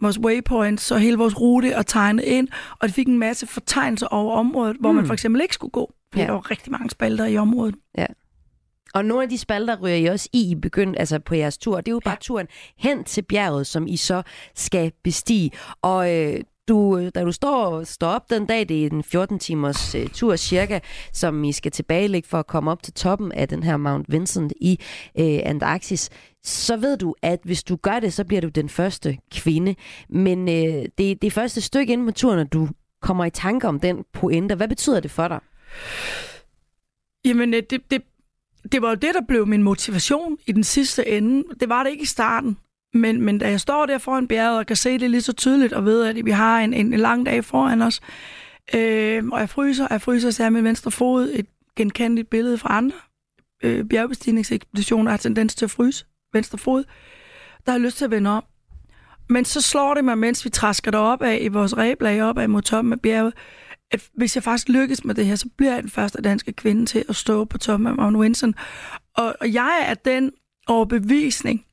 [0.00, 2.48] vores waypoints og hele vores rute og tegnet ind,
[2.78, 4.96] og de fik en masse fortegnelser over området, hvor Mm.
[4.96, 6.26] man for eksempel ikke skulle gå, fordi Ja.
[6.26, 7.74] der var rigtig mange spalter i området.
[7.98, 8.06] Ja.
[8.94, 11.76] Og nogle af de spalter ryger I også i, I begynd, altså på jeres tur.
[11.76, 12.46] Det er jo bare turen
[12.78, 14.22] hen til bjerget, som I så
[14.54, 15.50] skal bestige.
[15.82, 19.38] Og øh, du, øh, da du står, står op den dag, det er en 14
[19.38, 20.78] timers øh, tur cirka,
[21.12, 24.52] som I skal tilbagelægge for at komme op til toppen af den her Mount Vincent
[24.60, 24.80] i
[25.18, 26.10] øh, Antarktis,
[26.44, 29.74] så ved du, at hvis du gør det, så bliver du den første kvinde.
[30.08, 32.68] Men øh, det, det første stykke ind på turen, at du
[33.02, 34.54] kommer i tanke om den pointe.
[34.54, 35.40] Hvad betyder det for dig?
[37.24, 38.02] Jamen, øh, det, det,
[38.72, 41.44] det var jo det, der blev min motivation i den sidste ende.
[41.60, 42.56] Det var det ikke i starten.
[42.94, 45.72] Men, men da jeg står der foran bjerget og kan se det lige så tydeligt,
[45.72, 48.00] og ved, at vi har en, en, lang dag foran os,
[48.74, 52.58] øh, og jeg fryser, og jeg fryser, så er min venstre fod et genkendeligt billede
[52.58, 52.96] fra andre
[53.62, 56.84] øh, bjergbestigningsekspeditioner har tendens til at fryse venstre fod,
[57.66, 58.44] der har lyst til at vende om.
[59.28, 62.48] Men så slår det mig, mens vi træsker derop af i vores ræblag op af
[62.48, 63.34] mod toppen af bjerget,
[63.90, 66.86] at hvis jeg faktisk lykkes med det her, så bliver jeg den første danske kvinde
[66.86, 68.54] til at stå på toppen af Mount Winson.
[69.16, 70.32] Og, og jeg er den
[70.66, 71.64] overbevisning,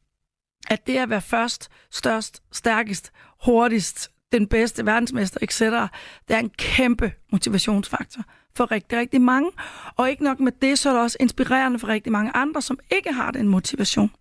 [0.67, 3.11] at det at være først, størst, stærkest,
[3.45, 8.23] hurtigst, den bedste verdensmester, etc., det er en kæmpe motivationsfaktor
[8.55, 9.51] for rigtig, rigtig mange.
[9.95, 12.79] Og ikke nok med det, så er det også inspirerende for rigtig mange andre, som
[12.91, 14.11] ikke har den motivation.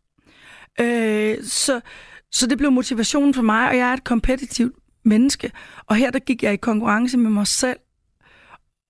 [0.81, 1.81] Øh, så,
[2.33, 5.53] så det blev motivationen for mig, og jeg er et kompetitivt menneske.
[5.87, 7.79] Og her der gik jeg i konkurrence med mig selv.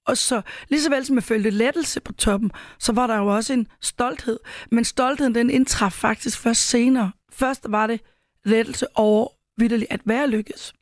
[0.07, 3.27] Og så lige så vel som jeg følte lettelse på toppen, så var der jo
[3.27, 4.39] også en stolthed.
[4.71, 7.13] Men stoltheden den indtraf faktisk først senere.
[7.39, 8.01] Først var det
[8.45, 10.75] lettelse over vidderligt at være lykkedes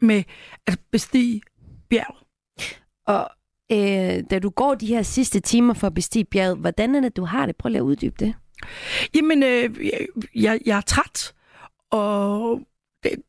[0.00, 0.22] med
[0.66, 1.42] at bestige
[1.88, 2.24] bjerget.
[3.06, 3.30] Og
[3.72, 7.16] øh, da du går de her sidste timer for at bestige bjerget, hvordan er det,
[7.16, 7.56] du har det?
[7.56, 8.34] Prøv lige at uddybe det.
[9.14, 11.34] Jamen, øh, jeg, jeg, jeg er træt,
[11.90, 12.60] og
[13.04, 13.22] det,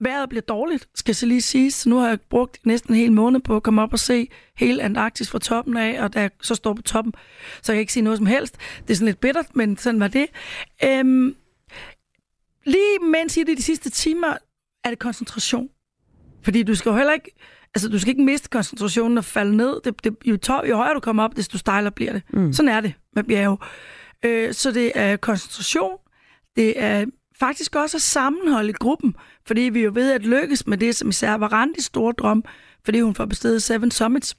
[0.00, 1.70] vejret bliver dårligt, skal så lige sige.
[1.70, 4.28] Så nu har jeg brugt næsten en hel måned på at komme op og se
[4.56, 7.14] hele Antarktis fra toppen af, og da jeg så står på toppen,
[7.62, 8.58] så jeg kan ikke sige noget som helst.
[8.82, 10.26] Det er sådan lidt bittert, men sådan var det.
[10.84, 11.36] Øhm,
[12.68, 14.36] lige mens i det de sidste timer,
[14.84, 15.68] er det koncentration.
[16.42, 17.34] Fordi du skal jo heller ikke,
[17.74, 19.80] altså du skal ikke miste koncentrationen og falde ned.
[19.84, 22.22] Det, det, jo, tør, jo højere du kommer op, desto stejlere bliver det.
[22.32, 22.52] Mm.
[22.52, 23.58] Sådan er det med bjerge.
[24.24, 25.96] Øh, så det er koncentration,
[26.56, 27.06] det er
[27.38, 29.14] faktisk også at sammenholde gruppen,
[29.46, 32.44] fordi vi jo ved at lykkes med det, som især var Randis store drøm,
[32.84, 34.36] fordi hun får bestedet Seven Summits.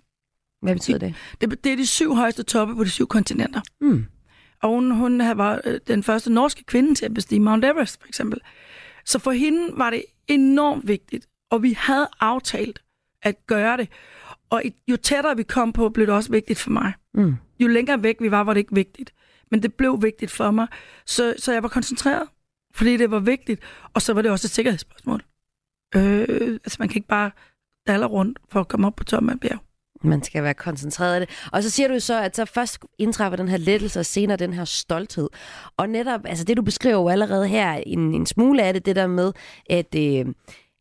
[0.61, 1.15] Hvad betyder det?
[1.41, 3.61] Det, det er de syv højeste toppe på de syv kontinenter.
[3.81, 4.05] Mm.
[4.63, 8.07] Og hun, hun var øh, den første norske kvinde til at bestige Mount Everest, for
[8.07, 8.39] eksempel.
[9.05, 12.81] Så for hende var det enormt vigtigt, og vi havde aftalt
[13.21, 13.89] at gøre det.
[14.49, 16.93] Og jo tættere vi kom på, blev det også vigtigt for mig.
[17.13, 17.35] Mm.
[17.59, 19.13] Jo længere væk vi var, var det ikke vigtigt.
[19.51, 20.67] Men det blev vigtigt for mig.
[21.05, 22.27] Så, så jeg var koncentreret,
[22.73, 23.61] fordi det var vigtigt.
[23.93, 25.23] Og så var det også et sikkerhedsspørgsmål.
[25.95, 27.31] Øh, altså man kan ikke bare
[27.87, 29.59] dalle rundt for at komme op på toppen af et bjerg.
[30.03, 31.29] Man skal være koncentreret af det.
[31.51, 34.53] Og så siger du så, at så først indtræffer den her lettelse, og senere den
[34.53, 35.29] her stolthed.
[35.77, 38.95] Og netop, altså det du beskriver jo allerede her, en, en smule af det, det
[38.95, 39.31] der med,
[39.69, 40.25] at øh,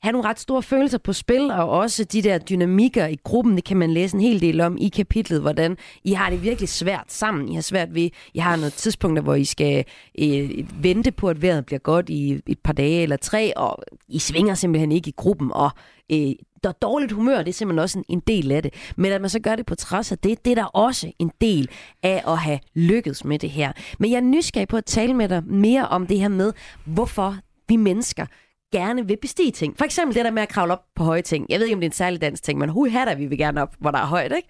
[0.03, 3.65] have nogle ret store følelser på spil, og også de der dynamikker i gruppen, det
[3.65, 7.13] kan man læse en hel del om i kapitlet, hvordan I har det virkelig svært
[7.13, 7.49] sammen.
[7.49, 9.85] I har svært ved, I har nogle tidspunkter, hvor I skal
[10.19, 10.51] øh,
[10.83, 14.55] vente på, at vejret bliver godt i et par dage eller tre, og I svinger
[14.55, 15.71] simpelthen ikke i gruppen, og
[16.13, 16.33] øh,
[16.63, 18.75] der er dårligt humør, det er simpelthen også en, en del af det.
[18.97, 21.31] Men at man så gør det på trods af det, det er der også en
[21.41, 21.69] del
[22.03, 23.73] af at have lykkedes med det her.
[23.99, 26.53] Men jeg er nysgerrig på at tale med dig mere om det her med,
[26.85, 27.37] hvorfor
[27.69, 28.27] vi mennesker
[28.73, 29.79] gerne vil bestige ting.
[29.79, 31.47] For eksempel det der med at kravle op på høje ting.
[31.49, 33.39] Jeg ved ikke, om det er en særlig dansk ting, men hui hatter vi vil
[33.39, 34.49] gerne op, hvor der er højt, ikke?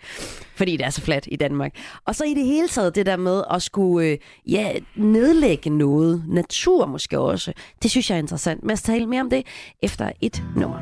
[0.57, 1.73] Fordi det er så fladt i Danmark.
[2.05, 6.25] Og så i det hele taget det der med at skulle øh, ja, nedlægge noget.
[6.29, 7.53] Natur måske også.
[7.83, 8.63] Det synes jeg er interessant.
[8.63, 9.47] Men jeg tale mere om det
[9.83, 10.81] efter et nummer.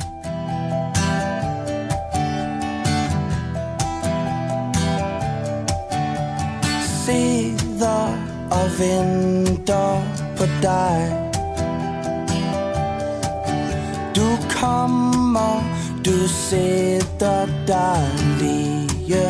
[7.07, 8.07] sidder
[8.51, 10.03] og venter
[10.37, 11.26] på dig
[14.61, 15.63] kommer,
[16.05, 18.09] du sætter dig
[18.41, 19.27] lige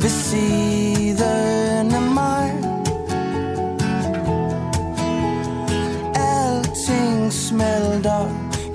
[0.00, 2.52] ved siden af mig.
[6.14, 8.28] Alting smelter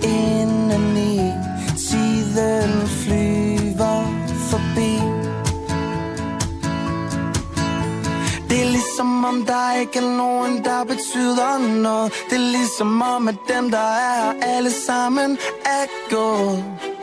[0.04, 1.32] indeni
[1.78, 2.88] Tiden
[9.00, 12.12] som om der ikke er nogen, der betyder noget.
[12.30, 16.99] Det er ligesom om, at dem, der er her, alle sammen er gået.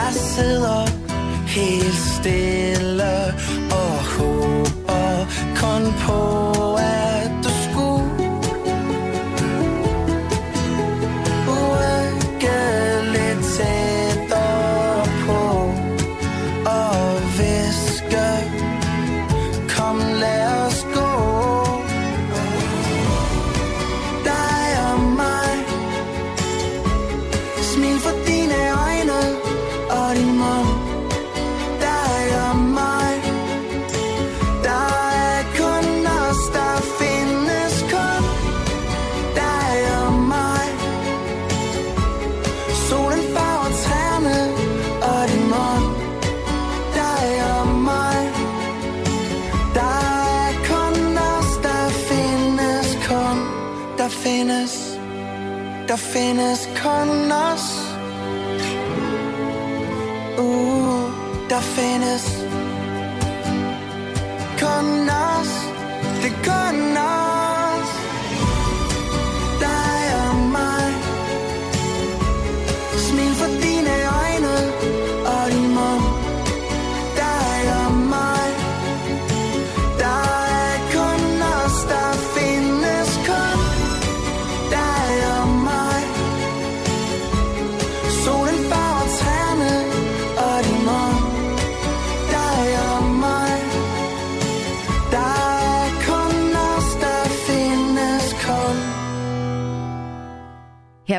[0.00, 0.86] Jeg sidder
[1.46, 3.12] helt stille
[3.80, 5.26] og håber
[5.60, 6.20] kun på,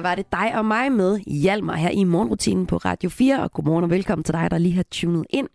[0.03, 3.43] Var det dig og mig med Hjalmar her i morgenrutinen på Radio 4.
[3.43, 5.47] Og godmorgen og velkommen til dig, der lige har tunet ind.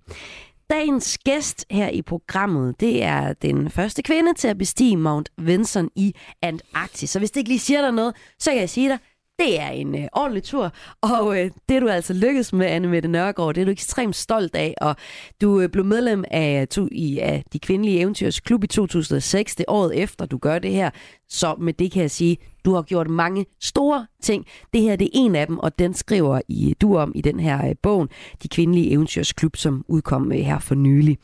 [0.70, 5.90] Dagens gæst her i programmet, det er den første kvinde til at bestige Mount Vinson
[5.96, 7.10] i Antarktis.
[7.10, 8.98] Så hvis det ikke lige siger dig noget, så kan jeg sige dig,
[9.38, 12.88] det er en øh, ordentlig tur, og øh, det er du altså lykkedes med, Anne
[12.88, 13.54] Mette Nørgaard.
[13.54, 14.96] Det er du ekstremt stolt af, og
[15.40, 19.64] du øh, blev medlem af, to, i, af de kvindelige eventyrs klub i 2006, det
[19.68, 20.90] året efter, du gør det her.
[21.28, 22.36] Så med det kan jeg sige,
[22.66, 24.46] du har gjort mange store ting.
[24.72, 27.40] Det her det er en af dem, og den skriver I, du om i den
[27.40, 28.08] her øh, bogen,
[28.42, 31.18] De kvindelige Eventyrsklub, som udkom øh, her for nylig.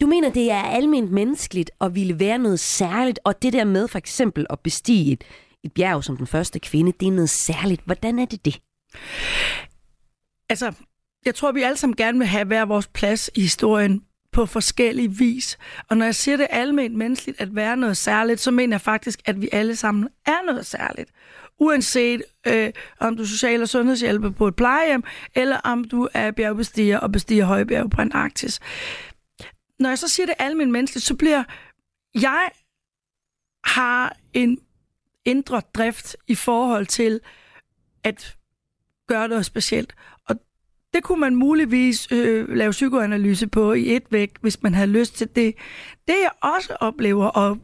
[0.00, 3.88] Du mener, det er almindeligt menneskeligt at ville være noget særligt, og det der med
[3.88, 5.24] for eksempel at bestige et,
[5.64, 7.82] et bjerg som den første kvinde, det er noget særligt.
[7.84, 8.60] Hvordan er det det?
[10.48, 10.72] Altså,
[11.24, 14.02] jeg tror, vi alle sammen gerne vil have hver vores plads i historien
[14.32, 15.58] på forskellig vis.
[15.88, 19.20] Og når jeg siger det almindeligt menneskeligt at være noget særligt, så mener jeg faktisk,
[19.24, 21.10] at vi alle sammen er noget særligt.
[21.58, 25.04] Uanset øh, om du er social- og sundhedshjælper på et plejehjem,
[25.34, 28.60] eller om du er bjergbestiger og bestiger højbjerg på Antarktis.
[29.78, 31.44] Når jeg så siger det almindeligt menneskeligt, så bliver
[32.14, 32.48] jeg
[33.64, 34.58] har en
[35.24, 37.20] indre drift i forhold til
[38.04, 38.36] at
[39.06, 39.94] gøre noget specielt.
[40.94, 45.16] Det kunne man muligvis øh, lave psykoanalyse på i et væk, hvis man havde lyst
[45.16, 45.54] til det.
[46.08, 47.58] Det jeg også oplever, og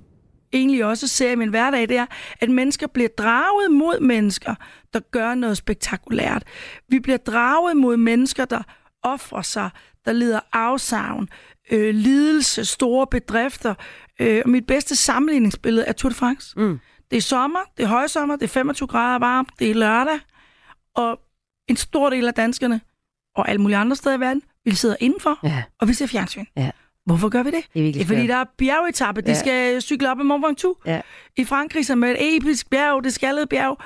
[0.52, 2.06] egentlig også ser i min hverdag, det er,
[2.40, 4.54] at mennesker bliver draget mod mennesker,
[4.94, 6.44] der gør noget spektakulært.
[6.88, 8.62] Vi bliver draget mod mennesker, der
[9.02, 9.70] offrer sig,
[10.04, 11.28] der lider afsavn,
[11.70, 13.74] øh, lidelse, store bedrifter.
[14.20, 16.58] Øh, og mit bedste sammenligningsbillede er Tour de France.
[16.58, 16.78] Mm.
[17.10, 20.20] Det er sommer, det er højsommer, det er 25 grader varmt, det er lørdag,
[20.94, 21.20] og
[21.68, 22.80] en stor del af danskerne,
[23.42, 25.62] og alle mulige andre steder i verden, vi sidder indenfor, ja.
[25.80, 26.44] og vi ser fjernsyn.
[26.56, 26.70] Ja.
[27.06, 27.64] Hvorfor gør vi det?
[27.74, 29.20] Det er, det er fordi, der er bjergetappe.
[29.20, 29.34] De Ja.
[29.34, 30.78] skal cykle op ad Mont Ventoux.
[30.86, 31.00] Ja.
[31.36, 33.78] I Frankrig, som er et episk bjerg, det skaldede bjerg.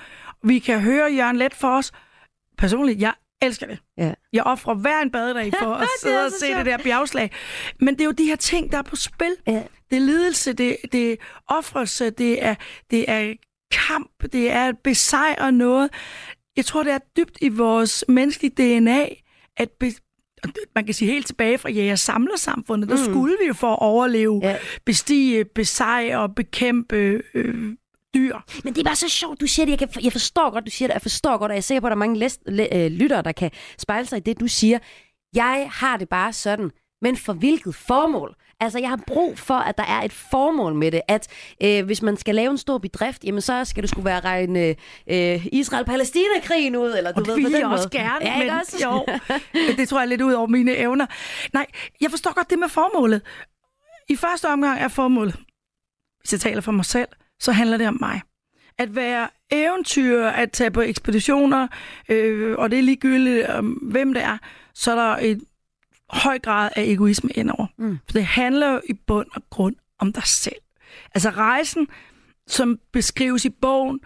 [0.44, 1.92] Vi kan høre Jørgen Let for os.
[2.58, 3.78] Personligt, jeg elsker det.
[3.98, 4.14] Ja.
[4.32, 6.58] Jeg offrer hver en badedag for at sidde og se sjovt.
[6.58, 7.30] det der bjergslag.
[7.80, 9.36] Men det er jo de her ting, der er på spil.
[9.46, 9.62] Ja.
[9.90, 11.16] Det er lidelse, det, det er
[11.48, 12.54] offrelse, det er,
[12.90, 13.34] det er
[13.86, 15.90] kamp, det er at besejre noget.
[16.56, 19.06] Jeg tror, det er dybt i vores menneskelige DNA,
[19.56, 19.86] at be,
[20.74, 23.12] man kan sige helt tilbage fra jæger samler samfundet, der Mm.
[23.12, 24.56] skulle vi jo for at overleve, Ja.
[24.84, 27.74] bestige, besejre og bekæmpe øh,
[28.14, 28.36] dyr.
[28.64, 29.70] Men det er bare så sjovt, du siger det.
[29.70, 30.94] Jeg, kan, jeg forstår godt, du siger det.
[30.94, 32.90] Jeg forstår godt, og jeg er sikker på, at der er mange læs, læ, øh,
[32.90, 34.78] lyttere, der kan spejle sig i det, du siger.
[35.34, 36.70] Jeg har det bare sådan,
[37.02, 38.34] men for hvilket formål?
[38.62, 41.00] Altså, jeg har brug for, at der er et formål med det.
[41.08, 41.28] At
[41.62, 44.60] øh, hvis man skal lave en stor bedrift, jamen så skal det skulle være regne
[45.06, 47.72] øh, Israel-Palæstina-krigen ud, eller du Og det ved, vil jeg måde.
[47.78, 48.76] også gerne, ja, men også?
[48.84, 49.06] jo,
[49.76, 51.06] det tror jeg er lidt ud over mine evner.
[51.52, 51.66] Nej,
[52.00, 53.22] jeg forstår godt det med formålet.
[54.08, 55.36] I første omgang er formålet,
[56.20, 57.08] hvis jeg taler for mig selv,
[57.40, 58.20] så handler det om mig.
[58.78, 61.68] At være eventyr, at tage på ekspeditioner,
[62.08, 64.38] øh, og det er ligegyldigt, om hvem det er,
[64.74, 65.40] så er der et
[66.12, 67.66] høj grad af egoisme indover.
[67.78, 67.98] Mm.
[68.06, 70.56] For det handler jo i bund og grund om dig selv.
[71.14, 71.88] Altså rejsen,
[72.46, 74.00] som beskrives i bogen,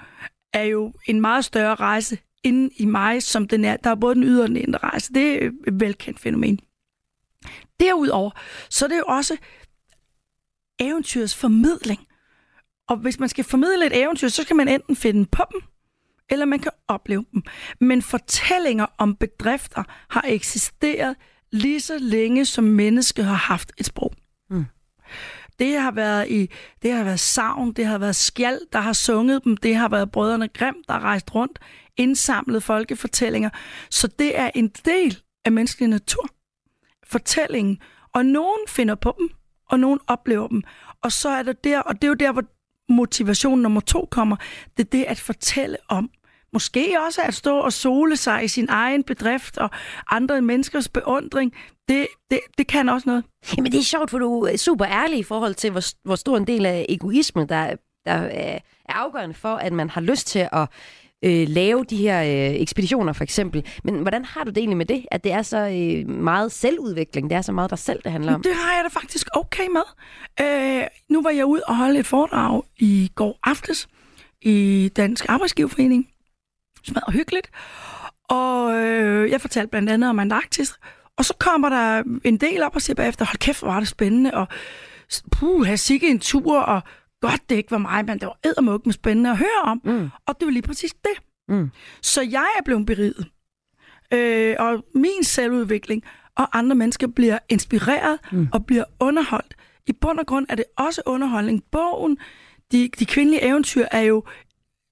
[0.52, 3.76] er jo en meget større rejse inde i mig, som den er.
[3.76, 5.12] Der er både den ydre og den indre rejse.
[5.12, 6.60] Det er et velkendt fænomen.
[7.80, 8.30] Derudover,
[8.70, 9.36] så er det jo også
[10.78, 12.06] eventyrets formidling.
[12.88, 15.60] Og hvis man skal formidle et eventyr, så skal man enten finde på dem,
[16.30, 17.42] eller man kan opleve dem.
[17.80, 21.16] Men fortællinger om bedrifter har eksisteret
[21.52, 24.14] lige så længe, som mennesket har haft et sprog.
[24.50, 24.64] Mm.
[25.58, 26.50] Det har været i
[26.82, 30.10] det har været savn, det har været skjald, der har sunget dem, det har været
[30.10, 31.58] brødrene Grimm, der har rejst rundt,
[31.96, 33.50] indsamlet folkefortællinger.
[33.90, 36.28] Så det er en del af menneskelig natur.
[37.06, 37.78] Fortællingen.
[38.14, 39.28] Og nogen finder på dem,
[39.70, 40.62] og nogen oplever dem.
[41.02, 42.44] Og så er det der, og det er jo der, hvor
[42.88, 44.36] motivation nummer to kommer.
[44.76, 46.10] Det er det at fortælle om.
[46.52, 49.70] Måske også at stå og sole sig i sin egen bedrift og
[50.10, 51.52] andre menneskers beundring.
[51.88, 53.24] Det, det, det kan også noget.
[53.56, 56.36] Jamen det er sjovt, for du er super ærlig i forhold til, hvor, hvor stor
[56.36, 57.76] en del af egoisme, der,
[58.06, 60.68] der er afgørende for, at man har lyst til at
[61.24, 63.64] øh, lave de her øh, ekspeditioner for eksempel.
[63.84, 67.30] Men hvordan har du det egentlig med det, at det er så øh, meget selvudvikling,
[67.30, 68.42] det er så meget dig selv, det handler om?
[68.42, 69.82] Det har jeg da faktisk okay med.
[70.40, 73.88] Øh, nu var jeg ude og holde et foredrag i går aftes
[74.42, 76.08] i Dansk Arbejdsgiverforening.
[76.86, 77.50] Smadret hyggeligt.
[78.28, 80.74] Og øh, jeg fortalte blandt andet om Antarktis.
[81.16, 83.88] Og så kommer der en del op og siger bagefter, hold kæft, hvor var det
[83.88, 84.48] spændende, og
[85.32, 86.82] puh, have sikke en tur, og
[87.20, 89.80] godt det ikke var mig, men det var eddermuk med spændende at høre om.
[89.84, 90.10] Mm.
[90.26, 91.22] Og det var lige præcis det.
[91.48, 91.70] Mm.
[92.02, 93.26] Så jeg er blevet beriget.
[94.12, 96.04] Øh, og min selvudvikling
[96.36, 98.48] og andre mennesker bliver inspireret mm.
[98.52, 99.54] og bliver underholdt.
[99.86, 101.64] I bund og grund er det også underholdning.
[101.72, 102.18] Bogen,
[102.72, 104.24] de, de kvindelige eventyr, er jo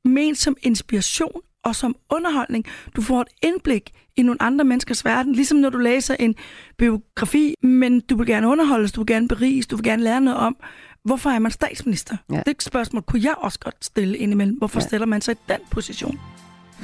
[0.05, 2.64] ment som inspiration og som underholdning.
[2.96, 6.34] Du får et indblik i nogle andre menneskers verden, ligesom når du læser en
[6.78, 10.40] biografi, men du vil gerne underholdes, du vil gerne beriges, du vil gerne lære noget
[10.40, 10.56] om,
[11.04, 12.16] hvorfor er man statsminister?
[12.32, 12.42] Ja.
[12.46, 14.56] Det spørgsmål kunne jeg også godt stille indimellem.
[14.56, 14.86] Hvorfor ja.
[14.86, 16.20] stiller man sig i den position?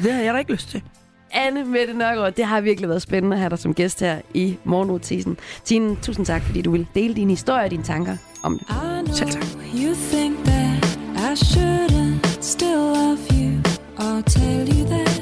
[0.03, 0.83] Det har jeg da ikke lyst til.
[1.33, 4.57] Anne Mette Nørgaard, det har virkelig været spændende at have dig som gæst her i
[4.65, 5.39] Morgenrutisen.
[5.65, 9.17] Tine, tusind tak, fordi du vil dele dine historier og dine tanker om det.
[9.17, 9.43] Selv tak.
[9.75, 13.70] You think that I shouldn't still love you
[14.01, 15.21] or tell you that.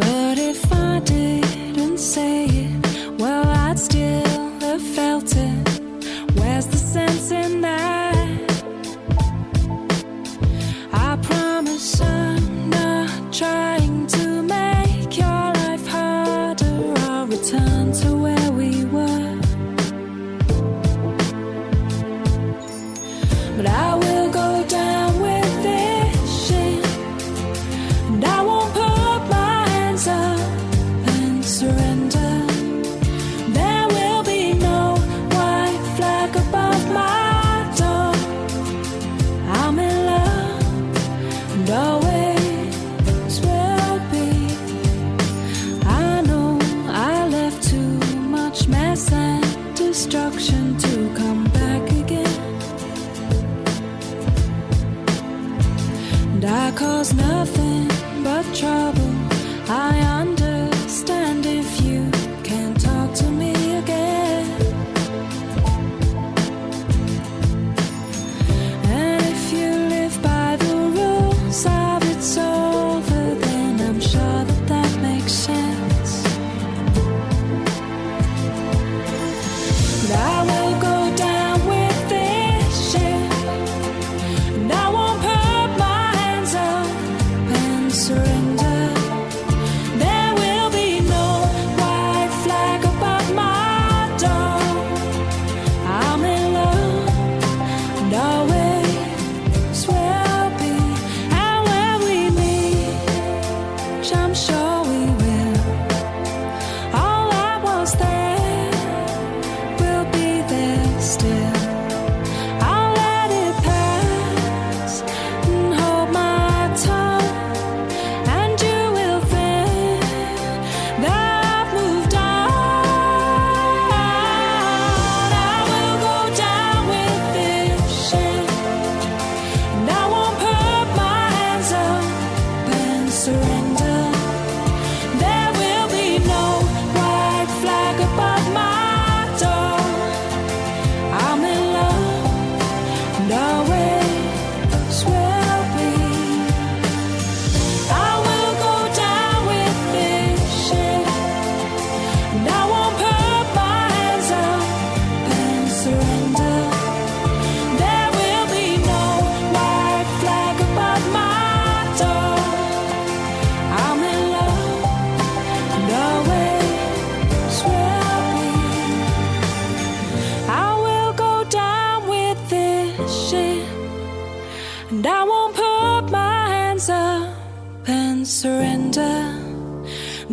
[0.00, 5.68] But if I didn't say it, well, I'd still have felt it.
[6.36, 8.26] Where's the sense in that?
[10.92, 13.81] I promise I'm not trying
[58.42, 58.91] but trouble.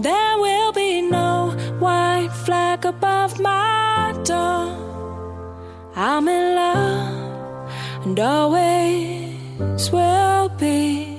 [0.02, 4.72] There will be no white flag above my door.
[5.94, 7.72] I'm in love
[8.06, 11.18] and always will be.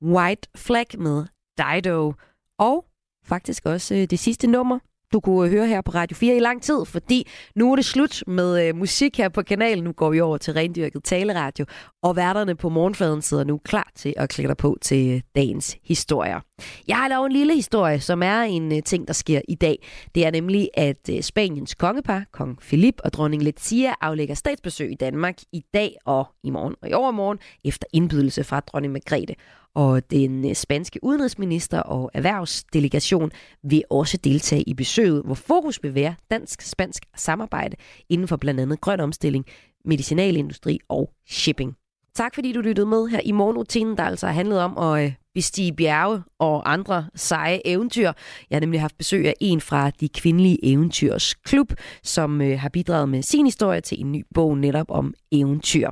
[0.00, 1.26] White Flag med
[1.58, 2.14] Dido.
[2.58, 2.84] Og
[3.24, 4.78] faktisk også øh, det sidste nummer
[5.12, 8.22] du kunne høre her på Radio 4 i lang tid, fordi nu er det slut
[8.26, 9.84] med øh, musik her på kanalen.
[9.84, 11.64] Nu går vi over til rendyrket taleradio,
[12.02, 15.76] og værterne på morgenfladen sidder nu klar til at klikke dig på til øh, dagens
[15.84, 16.40] historier.
[16.88, 19.86] Jeg har lavet en lille historie, som er en øh, ting, der sker i dag.
[20.14, 24.94] Det er nemlig, at øh, Spaniens kongepar, kong Philip og dronning Letizia, aflægger statsbesøg i
[24.94, 29.34] Danmark i dag og i morgen og i overmorgen efter indbydelse fra dronning Margrethe
[29.74, 33.30] og den øh, spanske udenrigsminister og erhvervsdelegation
[33.62, 37.76] vil også deltage i besøget, hvor fokus vil være dansk-spansk samarbejde
[38.08, 39.46] inden for blandt andet grøn omstilling,
[39.84, 41.76] medicinalindustri og shipping.
[42.14, 45.12] Tak fordi du lyttede med her i morgenrutinen, der altså handlede handlet om at øh,
[45.34, 48.12] bestige bjerge og andre seje eventyr.
[48.50, 52.68] Jeg har nemlig haft besøg af en fra de kvindelige eventyrs klub, som øh, har
[52.68, 55.90] bidraget med sin historie til en ny bog netop om eventyr.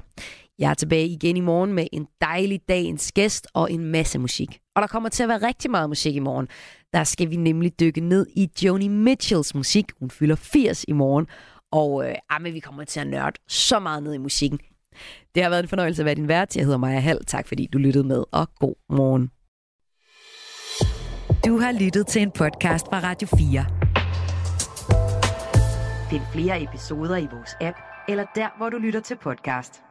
[0.60, 4.58] Jeg er tilbage igen i morgen med en dejlig dagens gæst og en masse musik.
[4.76, 6.48] Og der kommer til at være rigtig meget musik i morgen.
[6.92, 9.84] Der skal vi nemlig dykke ned i Joni Mitchells musik.
[10.00, 11.26] Hun fylder 80 i morgen.
[11.72, 14.58] Og øh, ah, men vi kommer til at nørde så meget ned i musikken.
[15.34, 16.56] Det har været en fornøjelse at være din vært.
[16.56, 17.24] Jeg hedder Maja Hall.
[17.26, 19.30] Tak fordi du lyttede med, og god morgen.
[21.46, 23.66] Du har lyttet til en podcast fra Radio 4.
[26.10, 27.76] Find flere episoder i vores app,
[28.08, 29.82] eller der, hvor du lytter til podcast.